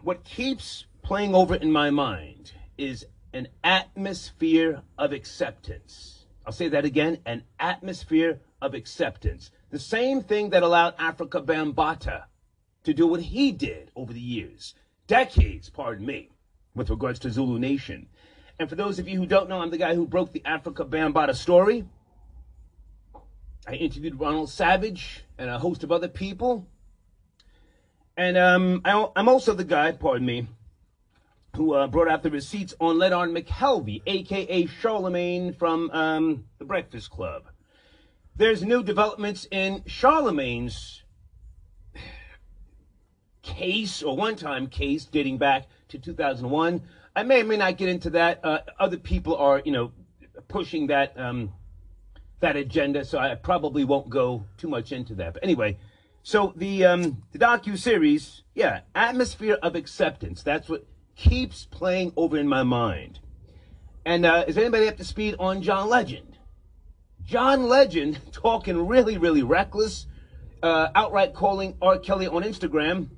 What 0.03 0.25
keeps 0.25 0.87
playing 1.03 1.35
over 1.35 1.55
in 1.55 1.71
my 1.71 1.91
mind 1.91 2.53
is 2.79 3.07
an 3.33 3.49
atmosphere 3.63 4.83
of 4.99 5.13
acceptance. 5.13 6.25
I'll 6.45 6.53
say 6.53 6.69
that 6.69 6.85
again 6.85 7.19
an 7.25 7.45
atmosphere 7.61 8.41
of 8.61 8.75
acceptance. 8.75 9.51
The 9.71 9.79
same 9.79 10.23
thing 10.23 10.51
that 10.51 10.63
allowed 10.63 10.97
Afrika 10.97 11.45
Bambaataa 11.45 12.25
to 12.85 12.95
do 12.95 13.07
what 13.07 13.21
he 13.21 13.53
did 13.53 13.91
over 13.95 14.13
the 14.13 14.21
years, 14.21 14.75
decades, 15.07 15.71
pardon 15.71 16.05
me, 16.05 16.31
with 16.75 16.91
regards 16.91 17.19
to 17.21 17.31
Zulu 17.31 17.59
Nation. 17.59 18.09
And 18.59 18.69
for 18.69 18.75
those 18.75 18.99
of 18.99 19.09
you 19.09 19.19
who 19.19 19.27
don't 19.27 19.49
know, 19.49 19.61
I'm 19.61 19.71
the 19.71 19.79
guy 19.79 19.95
who 19.95 20.07
broke 20.07 20.33
the 20.33 20.41
Afrika 20.41 20.89
Bambaataa 20.89 21.37
story. 21.37 21.85
I 23.67 23.75
interviewed 23.75 24.19
Ronald 24.19 24.51
Savage 24.51 25.25
and 25.39 25.49
a 25.49 25.59
host 25.59 25.85
of 25.85 25.93
other 25.93 26.09
people. 26.09 26.67
And 28.17 28.37
um, 28.37 28.83
I, 28.85 29.09
I'm 29.15 29.29
also 29.29 29.55
the 29.55 29.65
guy, 29.65 29.93
pardon 29.93 30.27
me, 30.27 30.49
who 31.57 31.75
uh, 31.75 31.87
brought 31.87 32.09
out 32.09 32.23
the 32.23 32.31
receipts 32.31 32.75
on 32.81 32.99
Lenard 32.99 33.31
McKelvey, 33.31 34.03
aka 34.07 34.67
Charlamagne 34.67 35.57
from 35.57 35.91
um, 35.93 36.45
the 36.59 36.65
Breakfast 36.65 37.11
Club. 37.11 37.45
There's 38.35 38.65
new 38.65 38.83
developments 38.83 39.47
in 39.51 39.81
Charlamagne's 39.83 41.03
case, 43.43 44.03
or 44.03 44.17
one 44.17 44.37
time 44.37 44.67
case 44.67 45.05
dating 45.05 45.39
back 45.39 45.67
to 45.89 45.99
2001. 45.99 46.83
I 47.15 47.23
may 47.23 47.43
or 47.43 47.45
may 47.45 47.59
not 47.59 47.77
get 47.77 47.89
into 47.89 48.11
that. 48.11 48.45
Uh, 48.45 48.61
other 48.81 48.97
people 48.97 49.37
are, 49.37 49.63
you 49.65 49.73
know, 49.73 49.93
pushing 50.49 50.89
that 50.89 51.19
um, 51.19 51.53
that 52.43 52.57
agenda, 52.57 53.05
so 53.05 53.19
I 53.19 53.35
probably 53.35 53.85
won't 53.85 54.11
go 54.11 54.45
too 54.59 54.69
much 54.69 54.93
into 54.93 55.15
that. 55.17 55.35
But 55.35 55.43
anyway, 55.43 55.79
so 56.23 56.53
the 56.55 56.85
um, 56.85 57.23
the 57.33 57.39
docu 57.39 57.79
series, 57.79 58.43
yeah, 58.55 58.81
atmosphere 58.95 59.59
of 59.63 59.75
acceptance. 59.75 60.43
That's 60.43 60.69
what 60.69 60.87
keeps 61.17 61.65
playing 61.65 62.13
over 62.17 62.37
in 62.37 62.47
my 62.47 62.63
mind. 62.63 63.19
And 64.05 64.27
uh, 64.27 64.45
is 64.47 64.59
anybody 64.59 64.89
up 64.89 64.97
to 64.99 65.05
speed 65.05 65.37
on 65.39 65.63
John 65.63 65.89
Legend? 65.89 66.39
John 67.25 67.69
Legend 67.69 68.21
talking 68.33 68.87
really, 68.87 69.17
really 69.17 69.43
reckless, 69.43 70.07
uh, 70.63 70.89
outright 70.95 71.35
calling 71.35 71.77
R. 71.81 71.99
Kelly 71.99 72.27
on 72.27 72.43
Instagram 72.43 73.09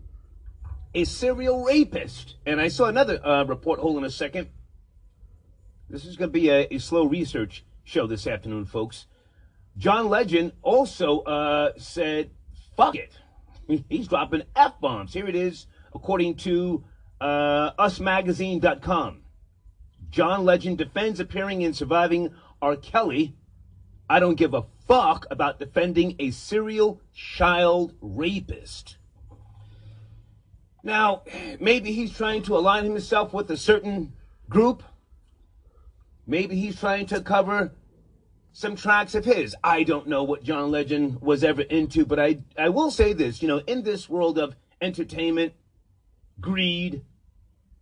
a 0.94 1.04
serial 1.04 1.64
rapist. 1.64 2.36
And 2.46 2.60
I 2.60 2.68
saw 2.68 2.86
another 2.86 3.24
uh, 3.26 3.44
report. 3.44 3.80
Hold 3.80 3.96
on 3.96 4.04
a 4.04 4.10
second. 4.10 4.48
This 5.90 6.04
is 6.04 6.16
going 6.16 6.30
to 6.30 6.32
be 6.32 6.48
a, 6.48 6.66
a 6.70 6.78
slow 6.78 7.04
research 7.04 7.64
show 7.82 8.06
this 8.06 8.26
afternoon, 8.26 8.64
folks. 8.64 9.06
John 9.76 10.08
Legend 10.08 10.52
also 10.62 11.20
uh, 11.20 11.72
said, 11.76 12.30
fuck 12.76 12.94
it. 12.94 13.12
He's 13.88 14.08
dropping 14.08 14.42
F 14.54 14.80
bombs. 14.80 15.12
Here 15.12 15.26
it 15.26 15.34
is, 15.34 15.66
according 15.94 16.36
to 16.36 16.84
uh, 17.20 17.72
usmagazine.com. 17.72 19.22
John 20.10 20.44
Legend 20.44 20.78
defends 20.78 21.18
appearing 21.18 21.62
in 21.62 21.74
Surviving 21.74 22.34
R. 22.62 22.76
Kelly. 22.76 23.34
I 24.08 24.20
don't 24.20 24.36
give 24.36 24.54
a 24.54 24.64
fuck 24.86 25.26
about 25.30 25.58
defending 25.58 26.14
a 26.18 26.30
serial 26.30 27.00
child 27.12 27.94
rapist. 28.00 28.96
Now, 30.82 31.22
maybe 31.58 31.92
he's 31.92 32.12
trying 32.12 32.42
to 32.42 32.56
align 32.56 32.84
himself 32.84 33.32
with 33.32 33.50
a 33.50 33.56
certain 33.56 34.12
group. 34.48 34.82
Maybe 36.26 36.56
he's 36.56 36.78
trying 36.78 37.06
to 37.06 37.22
cover 37.22 37.72
some 38.54 38.76
tracks 38.76 39.16
of 39.16 39.24
his. 39.24 39.54
I 39.62 39.82
don't 39.82 40.06
know 40.06 40.22
what 40.22 40.44
John 40.44 40.70
Legend 40.70 41.20
was 41.20 41.42
ever 41.42 41.62
into, 41.62 42.06
but 42.06 42.20
I, 42.20 42.38
I 42.56 42.68
will 42.68 42.90
say 42.92 43.12
this, 43.12 43.42
you 43.42 43.48
know, 43.48 43.58
in 43.58 43.82
this 43.82 44.08
world 44.08 44.38
of 44.38 44.54
entertainment, 44.80 45.52
greed, 46.40 47.04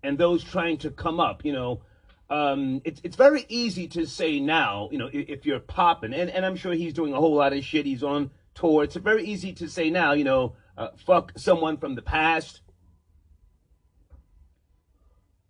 and 0.03 0.17
those 0.17 0.43
trying 0.43 0.79
to 0.79 0.91
come 0.91 1.21
up, 1.21 1.45
you 1.45 1.53
know, 1.53 1.83
um, 2.31 2.81
it's 2.85 3.03
it's 3.05 3.17
very 3.17 3.45
easy 3.51 3.87
to 3.89 4.07
say 4.07 4.41
now, 4.41 4.89
you 4.91 4.97
know, 4.97 5.11
if, 5.13 5.29
if 5.29 5.47
you're 5.47 5.61
popping, 5.61 6.15
and, 6.15 6.31
and 6.31 6.47
I'm 6.47 6.57
sure 6.57 6.73
he's 6.73 6.95
doing 6.95 7.13
a 7.13 7.21
whole 7.21 7.35
lot 7.35 7.53
of 7.53 7.63
shit. 7.63 7.85
He's 7.85 8.03
on 8.03 8.31
tour. 8.55 8.85
It's 8.85 8.97
very 8.97 9.27
easy 9.27 9.53
to 9.53 9.69
say 9.69 9.91
now, 9.91 10.13
you 10.13 10.25
know, 10.25 10.55
uh, 10.79 10.89
fuck 10.97 11.33
someone 11.37 11.77
from 11.77 11.95
the 11.95 12.03
past. 12.03 12.62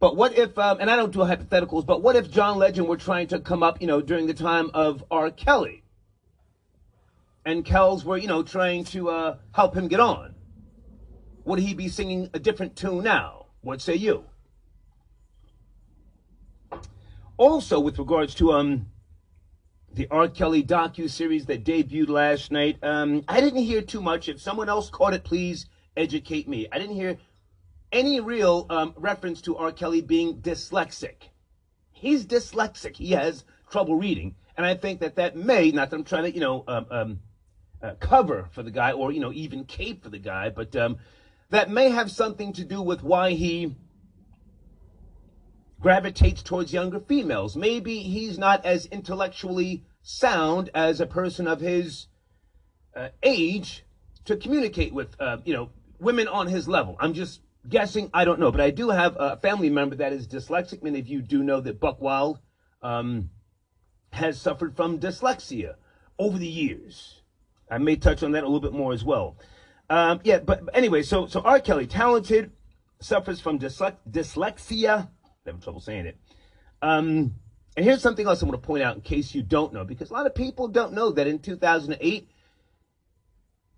But 0.02 0.16
what 0.16 0.36
if, 0.36 0.58
um, 0.58 0.80
and 0.80 0.90
I 0.90 0.96
don't 0.96 1.12
do 1.12 1.20
hypotheticals, 1.20 1.86
but 1.86 2.02
what 2.02 2.16
if 2.16 2.28
John 2.28 2.58
Legend 2.58 2.88
were 2.88 2.96
trying 2.96 3.28
to 3.28 3.38
come 3.38 3.62
up, 3.62 3.80
you 3.80 3.86
know, 3.86 4.00
during 4.00 4.26
the 4.26 4.34
time 4.34 4.68
of 4.74 5.04
R. 5.12 5.30
Kelly? 5.30 5.84
And 7.46 7.64
Kells 7.64 8.04
were, 8.04 8.16
you 8.16 8.26
know, 8.26 8.42
trying 8.42 8.82
to 8.86 9.10
uh, 9.10 9.36
help 9.54 9.76
him 9.76 9.86
get 9.86 10.00
on. 10.00 10.34
Would 11.44 11.60
he 11.60 11.72
be 11.74 11.88
singing 11.88 12.30
a 12.34 12.40
different 12.40 12.74
tune 12.74 13.04
now? 13.04 13.46
What 13.60 13.80
say 13.80 13.94
you? 13.94 14.24
Also, 17.36 17.78
with 17.78 17.96
regards 17.96 18.34
to 18.34 18.50
um, 18.54 18.86
the 19.94 20.08
R. 20.10 20.26
Kelly 20.26 20.64
docu 20.64 21.08
series 21.08 21.46
that 21.46 21.62
debuted 21.64 22.08
last 22.08 22.50
night, 22.50 22.76
um, 22.82 23.22
I 23.28 23.40
didn't 23.40 23.62
hear 23.62 23.82
too 23.82 24.00
much. 24.00 24.28
If 24.28 24.40
someone 24.40 24.68
else 24.68 24.90
caught 24.90 25.14
it, 25.14 25.22
please 25.22 25.66
educate 25.96 26.48
me. 26.48 26.66
I 26.72 26.78
didn't 26.80 26.96
hear 26.96 27.18
any 27.92 28.20
real 28.20 28.66
um, 28.70 28.94
reference 28.96 29.42
to 29.42 29.56
R. 29.56 29.72
Kelly 29.72 30.00
being 30.00 30.38
dyslexic. 30.40 31.28
He's 31.92 32.26
dyslexic. 32.26 32.96
He 32.96 33.10
has 33.12 33.44
trouble 33.70 33.96
reading, 33.96 34.34
and 34.56 34.66
I 34.66 34.74
think 34.74 35.00
that 35.00 35.16
that 35.16 35.36
may 35.36 35.70
not 35.70 35.90
that 35.90 35.96
I'm 35.96 36.04
trying 36.04 36.24
to 36.24 36.34
you 36.34 36.40
know 36.40 36.64
um, 36.66 36.86
um, 36.90 37.20
uh, 37.82 37.94
cover 38.00 38.48
for 38.52 38.62
the 38.62 38.70
guy 38.70 38.92
or 38.92 39.12
you 39.12 39.20
know 39.20 39.32
even 39.32 39.64
cape 39.64 40.02
for 40.02 40.08
the 40.08 40.18
guy, 40.18 40.50
but 40.50 40.74
um, 40.74 40.98
that 41.50 41.70
may 41.70 41.90
have 41.90 42.10
something 42.10 42.52
to 42.54 42.64
do 42.64 42.80
with 42.80 43.02
why 43.02 43.32
he 43.32 43.76
gravitates 45.82 46.42
towards 46.42 46.72
younger 46.72 47.00
females. 47.00 47.56
Maybe 47.56 47.98
he's 47.98 48.38
not 48.38 48.64
as 48.64 48.86
intellectually 48.86 49.84
sound 50.00 50.70
as 50.74 51.00
a 51.00 51.06
person 51.06 51.46
of 51.46 51.60
his 51.60 52.06
uh, 52.96 53.08
age 53.22 53.84
to 54.24 54.36
communicate 54.36 54.94
with, 54.94 55.20
uh, 55.20 55.38
you 55.44 55.52
know, 55.52 55.70
women 55.98 56.28
on 56.28 56.46
his 56.46 56.68
level. 56.68 56.96
I'm 57.00 57.14
just 57.14 57.40
guessing. 57.68 58.10
I 58.12 58.24
don't 58.24 58.40
know, 58.40 58.50
but 58.50 58.60
I 58.60 58.70
do 58.70 58.90
have 58.90 59.16
a 59.18 59.36
family 59.36 59.70
member 59.70 59.96
that 59.96 60.12
is 60.12 60.26
dyslexic. 60.26 60.82
Many 60.82 60.98
of 60.98 61.08
you 61.08 61.22
do 61.22 61.42
know 61.42 61.60
that 61.60 61.80
Buck 61.80 62.00
Wild 62.00 62.40
um, 62.82 63.30
has 64.12 64.40
suffered 64.40 64.76
from 64.76 64.98
dyslexia 64.98 65.74
over 66.18 66.38
the 66.38 66.46
years. 66.46 67.22
I 67.70 67.78
may 67.78 67.96
touch 67.96 68.22
on 68.22 68.32
that 68.32 68.42
a 68.42 68.46
little 68.46 68.60
bit 68.60 68.72
more 68.72 68.92
as 68.92 69.04
well. 69.04 69.38
Um, 69.88 70.20
yeah, 70.24 70.38
but, 70.38 70.64
but 70.66 70.76
anyway, 70.76 71.02
so 71.02 71.26
so 71.26 71.40
R. 71.40 71.60
Kelly, 71.60 71.86
talented, 71.86 72.52
suffers 73.00 73.40
from 73.40 73.58
dysle- 73.58 73.96
dyslexia 74.10 75.08
having 75.44 75.60
trouble 75.60 75.80
saying 75.80 76.06
it. 76.06 76.16
Um, 76.80 77.34
and 77.76 77.84
here's 77.84 78.02
something 78.02 78.26
else 78.26 78.42
I 78.42 78.46
want 78.46 78.60
to 78.60 78.66
point 78.66 78.82
out 78.82 78.96
in 78.96 79.02
case 79.02 79.34
you 79.34 79.42
don't 79.42 79.72
know, 79.72 79.84
because 79.84 80.10
a 80.10 80.12
lot 80.12 80.26
of 80.26 80.34
people 80.34 80.68
don't 80.68 80.92
know 80.92 81.10
that 81.10 81.26
in 81.26 81.38
2008, 81.38 82.28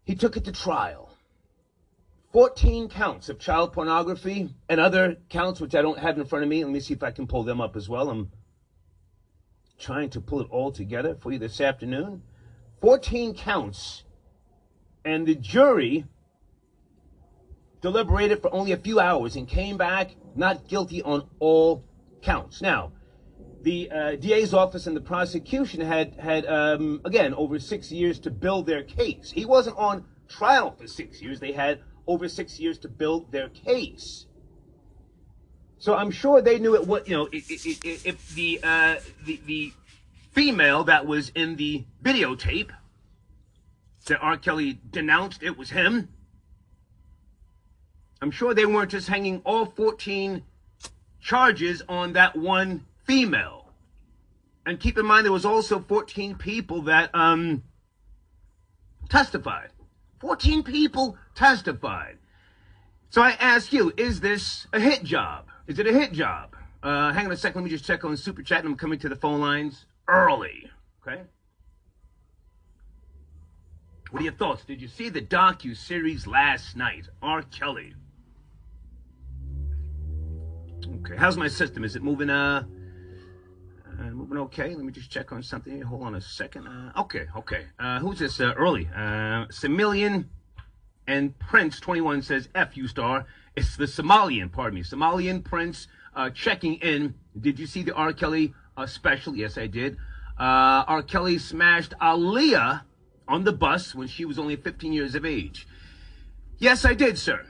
he 0.04 0.14
took 0.14 0.36
it 0.36 0.44
to 0.44 0.52
trial. 0.52 1.13
14 2.34 2.88
counts 2.88 3.28
of 3.28 3.38
child 3.38 3.72
pornography 3.72 4.52
and 4.68 4.80
other 4.80 5.16
counts, 5.28 5.60
which 5.60 5.76
I 5.76 5.82
don't 5.82 6.00
have 6.00 6.18
in 6.18 6.24
front 6.24 6.42
of 6.42 6.48
me. 6.48 6.64
Let 6.64 6.72
me 6.72 6.80
see 6.80 6.92
if 6.92 7.04
I 7.04 7.12
can 7.12 7.28
pull 7.28 7.44
them 7.44 7.60
up 7.60 7.76
as 7.76 7.88
well. 7.88 8.10
I'm 8.10 8.32
trying 9.78 10.10
to 10.10 10.20
pull 10.20 10.40
it 10.40 10.48
all 10.50 10.72
together 10.72 11.14
for 11.14 11.30
you 11.30 11.38
this 11.38 11.60
afternoon. 11.60 12.22
14 12.80 13.36
counts. 13.36 14.02
And 15.04 15.24
the 15.28 15.36
jury 15.36 16.06
deliberated 17.80 18.42
for 18.42 18.52
only 18.52 18.72
a 18.72 18.78
few 18.78 18.98
hours 18.98 19.36
and 19.36 19.46
came 19.46 19.76
back 19.76 20.16
not 20.34 20.66
guilty 20.66 21.02
on 21.02 21.28
all 21.38 21.84
counts. 22.20 22.60
Now, 22.60 22.90
the 23.62 23.88
uh, 23.92 24.16
DA's 24.16 24.52
office 24.52 24.88
and 24.88 24.96
the 24.96 25.00
prosecution 25.00 25.80
had 25.80 26.16
had 26.16 26.46
um, 26.46 27.00
again 27.04 27.32
over 27.34 27.60
six 27.60 27.92
years 27.92 28.18
to 28.20 28.32
build 28.32 28.66
their 28.66 28.82
case. 28.82 29.30
He 29.30 29.44
wasn't 29.44 29.78
on 29.78 30.04
trial 30.26 30.74
for 30.76 30.88
six 30.88 31.22
years. 31.22 31.38
They 31.38 31.52
had 31.52 31.80
over 32.06 32.28
six 32.28 32.58
years 32.60 32.78
to 32.78 32.88
build 32.88 33.32
their 33.32 33.48
case. 33.48 34.26
So 35.78 35.94
I'm 35.94 36.10
sure 36.10 36.40
they 36.40 36.58
knew 36.58 36.74
it. 36.74 36.86
What 36.86 37.08
you 37.08 37.16
know, 37.16 37.28
if, 37.30 38.34
the, 38.34 38.60
uh, 38.62 38.96
the 39.24 39.40
the 39.46 39.72
female 40.32 40.84
that 40.84 41.06
was 41.06 41.30
in 41.34 41.56
the 41.56 41.84
videotape 42.02 42.70
that 44.06 44.18
R. 44.20 44.36
Kelly 44.36 44.80
denounced 44.90 45.42
it 45.42 45.56
was 45.56 45.70
him. 45.70 46.08
I'm 48.20 48.30
sure 48.30 48.54
they 48.54 48.66
weren't 48.66 48.90
just 48.90 49.08
hanging 49.08 49.42
all 49.44 49.66
14 49.66 50.42
charges 51.20 51.82
on 51.88 52.14
that 52.14 52.36
one 52.36 52.84
female. 53.04 53.72
And 54.66 54.80
keep 54.80 54.96
in 54.96 55.04
mind, 55.04 55.26
there 55.26 55.32
was 55.32 55.44
also 55.44 55.78
14 55.78 56.36
people 56.36 56.82
that 56.82 57.14
um, 57.14 57.62
testified. 59.08 59.68
14 60.24 60.62
people 60.62 61.18
testified. 61.34 62.16
So 63.10 63.20
I 63.20 63.32
ask 63.32 63.74
you, 63.74 63.92
is 63.98 64.20
this 64.20 64.66
a 64.72 64.80
hit 64.80 65.04
job? 65.04 65.48
Is 65.66 65.78
it 65.78 65.86
a 65.86 65.92
hit 65.92 66.12
job? 66.12 66.56
Uh, 66.82 67.12
hang 67.12 67.26
on 67.26 67.32
a 67.32 67.36
second. 67.36 67.60
Let 67.60 67.64
me 67.64 67.70
just 67.70 67.84
check 67.84 68.06
on 68.06 68.16
Super 68.16 68.42
Chat, 68.42 68.60
and 68.60 68.68
I'm 68.68 68.76
coming 68.76 68.98
to 69.00 69.10
the 69.10 69.16
phone 69.16 69.38
lines 69.38 69.84
early. 70.08 70.70
Okay. 71.06 71.20
What 74.12 74.20
are 74.20 74.24
your 74.24 74.32
thoughts? 74.32 74.64
Did 74.64 74.80
you 74.80 74.88
see 74.88 75.10
the 75.10 75.20
docu 75.20 75.76
series 75.76 76.26
last 76.26 76.74
night? 76.74 77.06
R. 77.20 77.42
Kelly. 77.42 77.92
Okay, 81.00 81.16
how's 81.18 81.36
my 81.36 81.48
system? 81.48 81.84
Is 81.84 81.96
it 81.96 82.02
moving? 82.02 82.30
Uh, 82.30 82.64
uh 83.98 84.10
moving 84.10 84.38
okay. 84.38 84.74
Let 84.74 84.84
me 84.84 84.92
just 84.92 85.10
check 85.10 85.32
on 85.32 85.42
something. 85.42 85.80
Hold 85.82 86.02
on 86.02 86.14
a 86.14 86.20
second. 86.20 86.66
Uh, 86.66 87.00
okay, 87.00 87.26
okay. 87.36 87.66
Uh, 87.78 87.98
who's 88.00 88.18
this? 88.18 88.40
Uh, 88.40 88.52
early. 88.56 88.88
Uh, 88.94 89.46
Similian 89.46 90.26
and 91.06 91.38
Prince 91.38 91.80
21 91.80 92.22
says 92.22 92.48
F 92.54 92.76
you 92.76 92.88
star. 92.88 93.26
It's 93.56 93.76
the 93.76 93.84
Somalian. 93.84 94.50
Pardon 94.50 94.74
me, 94.74 94.82
Somalian 94.82 95.44
Prince 95.44 95.86
uh, 96.14 96.30
checking 96.30 96.74
in. 96.74 97.14
Did 97.38 97.58
you 97.58 97.66
see 97.66 97.82
the 97.82 97.94
R. 97.94 98.12
Kelly 98.12 98.54
special? 98.86 99.36
Yes, 99.36 99.58
I 99.58 99.66
did. 99.66 99.96
R. 100.38 101.02
Kelly 101.02 101.38
smashed 101.38 101.94
Aaliyah 102.00 102.82
on 103.28 103.44
the 103.44 103.52
bus 103.52 103.94
when 103.94 104.08
she 104.08 104.24
was 104.24 104.38
only 104.38 104.56
15 104.56 104.92
years 104.92 105.14
of 105.14 105.24
age. 105.24 105.66
Yes, 106.58 106.84
I 106.84 106.94
did, 106.94 107.18
sir. 107.18 107.44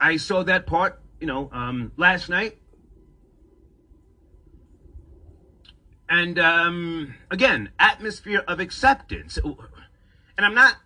I 0.00 0.16
saw 0.16 0.42
that 0.44 0.66
part 0.66 1.02
you 1.22 1.28
know, 1.28 1.48
um, 1.52 1.92
last 1.96 2.28
night. 2.28 2.58
And 6.12 6.38
um, 6.38 7.14
again, 7.30 7.70
atmosphere 7.78 8.44
of 8.46 8.60
acceptance. 8.60 9.38
And 9.38 10.44
I'm 10.44 10.54
not 10.54 10.76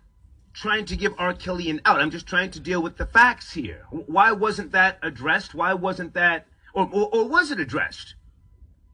trying 0.53 0.85
to 0.85 0.95
give 0.95 1.13
R. 1.17 1.33
Kelly 1.33 1.69
an 1.69 1.81
out. 1.83 1.99
I'm 1.99 2.11
just 2.11 2.27
trying 2.27 2.49
to 2.51 2.61
deal 2.61 2.81
with 2.81 2.95
the 2.95 3.05
facts 3.05 3.51
here. 3.51 3.83
Why 3.89 4.31
wasn't 4.31 4.71
that 4.71 4.99
addressed? 5.03 5.53
Why 5.53 5.73
wasn't 5.73 6.13
that, 6.13 6.47
or, 6.73 6.89
or, 6.93 7.13
or 7.13 7.27
was 7.27 7.51
it 7.51 7.59
addressed? 7.59 8.15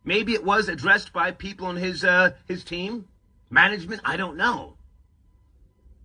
Maybe 0.03 0.33
it 0.33 0.43
was 0.43 0.69
addressed 0.69 1.13
by 1.13 1.29
people 1.29 1.67
on 1.67 1.75
his 1.75 2.03
uh, 2.03 2.31
his 2.47 2.63
team, 2.63 3.07
management. 3.51 4.01
I 4.03 4.17
don't 4.17 4.35
know. 4.35 4.73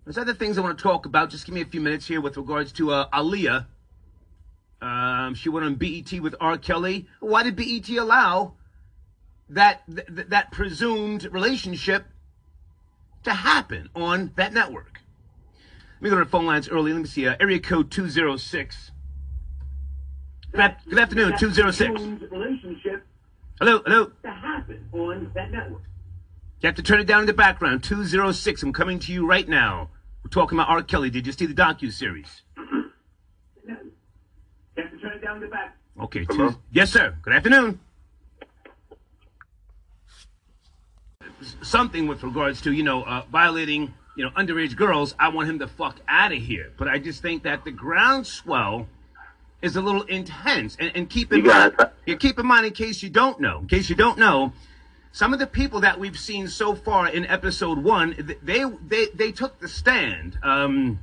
There's 0.05 0.19
other 0.19 0.35
things 0.35 0.59
I 0.59 0.61
want 0.61 0.77
to 0.77 0.83
talk 0.83 1.07
about. 1.07 1.31
Just 1.31 1.47
give 1.47 1.55
me 1.55 1.61
a 1.61 1.65
few 1.65 1.81
minutes 1.81 2.05
here 2.05 2.21
with 2.21 2.37
regards 2.37 2.71
to 2.73 2.91
uh, 2.91 3.09
Aaliyah 3.09 3.65
um, 4.81 5.35
she 5.35 5.49
went 5.49 5.65
on 5.65 5.75
BET 5.75 6.19
with 6.21 6.35
R. 6.39 6.57
Kelly. 6.57 7.07
Why 7.19 7.43
did 7.43 7.55
BET 7.55 7.89
allow 7.89 8.53
that 9.49 9.81
th- 9.87 10.27
that 10.29 10.51
presumed 10.51 11.27
relationship 11.31 12.05
to 13.23 13.31
happen 13.33 13.89
on 13.95 14.31
that 14.35 14.53
network? 14.53 15.01
Let 15.95 16.01
me 16.03 16.09
go 16.11 16.17
to 16.19 16.23
the 16.23 16.29
phone 16.29 16.45
lines 16.45 16.69
early. 16.69 16.93
Let 16.93 17.01
me 17.01 17.07
see. 17.07 17.27
Uh, 17.27 17.35
area 17.39 17.59
code 17.59 17.91
206. 17.91 18.91
Good, 20.51 20.75
good 20.89 20.99
afternoon, 20.99 21.37
206. 21.37 22.31
Relationship 22.31 23.05
Hello, 23.59 23.81
hello. 23.85 24.11
to 24.23 24.29
happen 24.31 24.87
on 24.93 25.29
that 25.35 25.51
network. 25.51 25.83
You 26.61 26.67
have 26.67 26.75
to 26.75 26.81
turn 26.83 26.99
it 26.99 27.05
down 27.05 27.21
in 27.21 27.25
the 27.27 27.33
background. 27.33 27.83
206. 27.83 28.63
I'm 28.63 28.73
coming 28.73 28.99
to 28.99 29.13
you 29.13 29.27
right 29.27 29.47
now. 29.47 29.89
We're 30.23 30.29
talking 30.29 30.57
about 30.57 30.69
R. 30.69 30.81
Kelly. 30.81 31.09
Did 31.09 31.27
you 31.27 31.33
see 31.33 31.45
the 31.45 31.53
docu 31.53 31.91
series? 31.91 32.41
No. 33.65 33.75
You 34.77 34.83
have 34.83 34.91
to 34.91 34.97
turn 34.99 35.11
it 35.17 35.21
down 35.21 35.35
in 35.37 35.41
the 35.41 35.47
back. 35.47 35.75
Okay. 36.01 36.23
Tues- 36.25 36.55
Yes, 36.71 36.89
sir. 36.91 37.15
Good 37.21 37.33
afternoon. 37.33 37.79
Something 41.61 42.07
with 42.07 42.23
regards 42.23 42.61
to 42.61 42.71
you 42.71 42.83
know 42.83 43.03
uh, 43.03 43.23
violating 43.31 43.93
you 44.15 44.23
know 44.23 44.31
underage 44.31 44.75
girls. 44.75 45.15
I 45.19 45.29
want 45.29 45.49
him 45.49 45.59
to 45.59 45.67
fuck 45.67 45.97
out 46.07 46.31
of 46.31 46.39
here. 46.39 46.71
But 46.77 46.87
I 46.87 46.99
just 46.99 47.21
think 47.21 47.43
that 47.43 47.63
the 47.63 47.71
groundswell 47.71 48.87
is 49.61 49.75
a 49.75 49.81
little 49.81 50.03
intense. 50.03 50.77
And, 50.79 50.91
and 50.95 51.09
keep 51.09 51.33
in 51.33 51.43
mind, 51.43 51.75
yeah, 52.05 52.15
keep 52.15 52.39
in 52.39 52.45
mind 52.45 52.65
in 52.65 52.73
case 52.73 53.03
you 53.03 53.09
don't 53.09 53.39
know, 53.39 53.59
in 53.59 53.67
case 53.67 53.89
you 53.89 53.95
don't 53.95 54.17
know, 54.17 54.53
some 55.11 55.33
of 55.33 55.39
the 55.39 55.47
people 55.47 55.81
that 55.81 55.99
we've 55.99 56.17
seen 56.17 56.47
so 56.47 56.75
far 56.75 57.07
in 57.07 57.25
episode 57.25 57.79
one, 57.79 58.37
they 58.43 58.63
they 58.87 59.07
they 59.07 59.31
took 59.31 59.59
the 59.59 59.67
stand. 59.67 60.37
Um, 60.43 60.99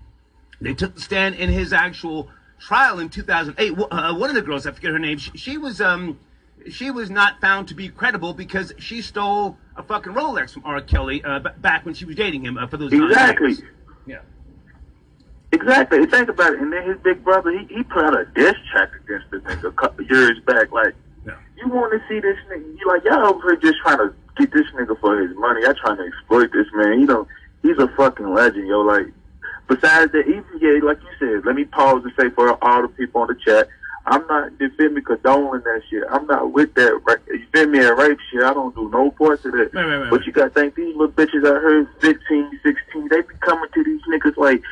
they 0.61 0.75
took 0.75 0.95
the 0.95 1.01
stand 1.01 1.35
in 1.35 1.51
his 1.51 1.73
actual 1.73 2.29
trial 2.59 2.99
in 2.99 3.09
2008. 3.09 3.79
Uh, 3.91 4.15
one 4.15 4.31
of 4.31 4.37
the 4.37 4.43
girls, 4.43 4.67
I 4.67 4.73
forget 4.73 4.93
her 4.93 4.99
name, 4.99 5.19
she, 5.19 5.37
she 5.37 5.59
was 5.59 5.81
um 5.81 6.19
she 6.71 6.91
was 6.91 7.11
not 7.11 7.41
found 7.41 7.69
to 7.69 7.75
be 7.75 7.89
credible 7.89 8.35
because 8.35 8.73
she 8.79 9.03
stole 9.03 9.57
a 9.77 9.83
fucking 9.83 10.13
Rolex 10.13 10.53
from 10.53 10.65
R. 10.65 10.81
Kelly 10.81 11.23
uh, 11.25 11.41
b- 11.41 11.51
back 11.59 11.85
when 11.85 11.95
she 11.95 12.05
was 12.05 12.17
dating 12.17 12.45
him 12.45 12.59
uh, 12.59 12.67
for 12.67 12.77
those 12.77 12.93
Exactly. 12.93 13.55
Yeah. 14.07 14.21
Exactly. 15.53 16.07
Think 16.07 16.29
about 16.29 16.55
it. 16.55 16.61
And 16.61 16.73
then 16.73 16.89
his 16.89 16.99
big 17.03 17.23
brother, 17.25 17.51
he, 17.51 17.67
he 17.75 17.83
put 17.83 18.05
out 18.05 18.19
a 18.19 18.25
diss 18.35 18.55
track 18.73 18.91
against 19.05 19.31
the 19.31 19.39
nigga 19.39 19.69
a 19.69 19.73
couple 19.73 20.05
years 20.05 20.39
back. 20.47 20.73
Like, 20.73 20.95
you 21.57 21.69
want 21.69 21.93
to 21.93 22.09
see 22.09 22.21
this 22.21 22.37
nigga? 22.51 22.79
You 22.79 22.87
like 22.87 23.05
y'all 23.05 23.27
over 23.27 23.51
here 23.51 23.57
just 23.57 23.79
trying 23.83 23.99
to 23.99 24.15
get 24.37 24.53
this 24.53 24.67
nigga 24.75 24.99
for 25.01 25.21
his 25.21 25.35
money. 25.37 25.63
Y'all 25.63 25.75
trying 25.75 25.97
to 25.97 26.07
exploit 26.07 26.53
this 26.53 26.67
man. 26.75 27.01
You 27.01 27.07
know, 27.07 27.27
he's 27.63 27.79
a 27.79 27.89
fucking 27.97 28.33
legend, 28.33 28.67
yo. 28.69 28.81
Like, 28.81 29.07
besides 29.69 30.13
that, 30.13 30.27
even 30.27 30.45
yeah, 30.61 30.79
like 30.83 30.99
you 31.03 31.11
said, 31.19 31.47
let 31.47 31.57
me 31.57 31.65
pause 31.65 32.03
and 32.05 32.13
say 32.19 32.31
for 32.31 32.63
all 32.63 32.83
the 32.83 32.89
people 32.89 33.23
on 33.23 33.29
the 33.29 33.35
chat. 33.35 33.69
I'm 34.07 34.25
not, 34.29 34.53
you 34.61 34.71
feel 34.79 34.91
me, 34.91 35.01
condoning 35.03 35.63
that 35.65 35.83
shit. 35.91 36.05
I'm 36.11 36.27
not 36.27 36.53
with 36.53 36.75
that, 36.75 37.01
ra- 37.05 37.15
you 37.27 37.45
feel 37.53 37.67
me, 37.67 37.81
that 37.81 37.97
rape 37.97 38.19
shit. 38.31 38.43
I 38.43 38.55
don't 38.55 38.75
do 38.75 38.89
no 38.91 39.11
parts 39.11 39.45
of 39.45 39.53
that. 39.53 39.75
Right, 39.75 39.85
right, 39.85 39.97
right, 39.99 40.11
but 40.11 40.25
you 40.25 40.33
gotta 40.33 40.51
think 40.51 40.77
these 40.77 40.95
little 40.97 41.11
bitches 41.11 41.45
out 41.45 41.61
here, 41.61 41.89
15, 42.01 42.61
16, 42.63 43.09
they 43.09 43.21
be 43.23 43.35
coming 43.41 43.69
to 43.75 43.85
these 43.85 44.01
niggas 44.09 44.37
like, 44.37 44.63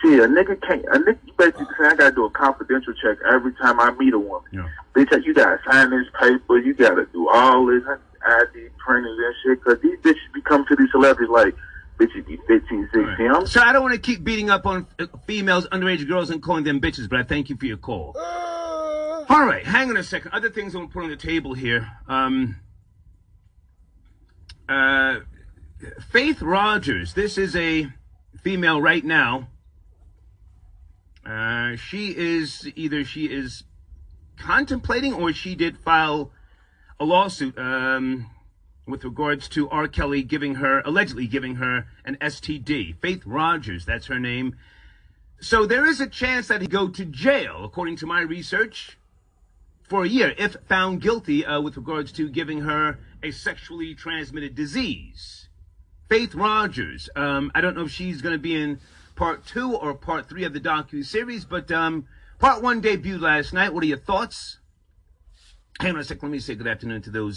shit, 0.00 0.20
a 0.20 0.28
nigga 0.28 0.60
can't, 0.62 0.84
a 0.86 0.98
nigga, 0.98 1.18
you 1.26 1.32
basically 1.36 1.66
saying 1.76 1.92
I 1.92 1.96
gotta 1.96 2.14
do 2.14 2.24
a 2.24 2.30
confidential 2.30 2.94
check 2.94 3.18
every 3.28 3.52
time 3.54 3.80
I 3.80 3.90
meet 3.98 4.14
a 4.14 4.18
woman. 4.18 4.48
Yeah. 4.52 4.68
Bitch, 4.94 5.24
you 5.24 5.34
gotta 5.34 5.58
sign 5.68 5.90
this 5.90 6.06
paper, 6.20 6.58
you 6.58 6.72
gotta 6.74 7.06
do 7.12 7.28
all 7.30 7.66
this 7.66 7.82
ID 7.84 8.68
printers 8.78 9.18
and 9.18 9.34
shit, 9.42 9.64
cause 9.64 9.78
these 9.82 9.98
bitches 9.98 10.32
be 10.32 10.40
coming 10.42 10.66
to 10.68 10.76
these 10.76 10.90
celebrities 10.92 11.30
like, 11.30 11.56
bitches 11.98 12.26
be 12.26 12.36
15, 12.46 12.90
16. 12.92 13.30
I'm 13.30 13.46
So 13.46 13.60
I 13.60 13.72
don't 13.72 13.82
want 13.82 13.94
to 13.94 14.00
keep 14.00 14.24
beating 14.24 14.50
up 14.50 14.66
on 14.66 14.86
uh, 14.98 15.06
females, 15.26 15.66
underage 15.68 16.06
girls, 16.08 16.30
and 16.30 16.42
calling 16.42 16.64
them 16.64 16.80
bitches, 16.80 17.08
but 17.08 17.18
I 17.18 17.22
thank 17.22 17.48
you 17.48 17.56
for 17.56 17.66
your 17.66 17.76
call. 17.76 18.16
All 19.34 19.44
right, 19.44 19.66
hang 19.66 19.90
on 19.90 19.96
a 19.96 20.04
second. 20.04 20.30
Other 20.30 20.48
things 20.48 20.76
I'm 20.76 20.82
gonna 20.82 20.92
put 20.92 21.02
on 21.02 21.10
the 21.10 21.16
table 21.16 21.54
here. 21.54 21.90
Um, 22.06 22.54
uh, 24.68 25.22
Faith 26.08 26.40
Rogers. 26.40 27.14
This 27.14 27.36
is 27.36 27.56
a 27.56 27.88
female 28.44 28.80
right 28.80 29.04
now. 29.04 29.48
Uh, 31.26 31.74
she 31.74 32.16
is 32.16 32.70
either 32.76 33.02
she 33.02 33.24
is 33.24 33.64
contemplating 34.38 35.12
or 35.12 35.32
she 35.32 35.56
did 35.56 35.78
file 35.78 36.30
a 37.00 37.04
lawsuit 37.04 37.58
um, 37.58 38.30
with 38.86 39.02
regards 39.02 39.48
to 39.48 39.68
R. 39.68 39.88
Kelly 39.88 40.22
giving 40.22 40.54
her, 40.54 40.80
allegedly 40.84 41.26
giving 41.26 41.56
her 41.56 41.88
an 42.04 42.16
STD. 42.20 43.00
Faith 43.00 43.22
Rogers, 43.26 43.84
that's 43.84 44.06
her 44.06 44.20
name. 44.20 44.54
So 45.40 45.66
there 45.66 45.84
is 45.84 46.00
a 46.00 46.06
chance 46.06 46.46
that 46.46 46.60
he 46.60 46.68
go 46.68 46.86
to 46.86 47.04
jail, 47.04 47.64
according 47.64 47.96
to 47.96 48.06
my 48.06 48.20
research, 48.20 48.96
for 49.88 50.04
a 50.04 50.08
year 50.08 50.34
if 50.38 50.56
found 50.68 51.00
guilty 51.00 51.44
uh, 51.44 51.60
with 51.60 51.76
regards 51.76 52.12
to 52.12 52.28
giving 52.28 52.62
her 52.62 52.98
a 53.22 53.30
sexually 53.30 53.94
transmitted 53.94 54.54
disease. 54.54 55.48
Faith 56.08 56.34
Rogers. 56.34 57.08
Um, 57.16 57.50
I 57.54 57.60
don't 57.60 57.76
know 57.76 57.84
if 57.84 57.90
she's 57.90 58.22
going 58.22 58.34
to 58.34 58.38
be 58.38 58.54
in 58.54 58.80
part 59.14 59.46
two 59.46 59.74
or 59.74 59.94
part 59.94 60.28
three 60.28 60.44
of 60.44 60.52
the 60.52 60.60
docu 60.60 61.04
series, 61.04 61.44
but 61.44 61.70
um, 61.70 62.06
part 62.38 62.62
one 62.62 62.82
debuted 62.82 63.20
last 63.20 63.52
night. 63.52 63.72
What 63.72 63.82
are 63.82 63.86
your 63.86 63.98
thoughts? 63.98 64.58
Hang 65.80 65.94
on 65.94 66.00
a 66.00 66.04
second. 66.04 66.28
Let 66.28 66.32
me 66.32 66.38
say 66.38 66.54
good 66.54 66.66
afternoon 66.66 67.02
to 67.02 67.10
those. 67.10 67.32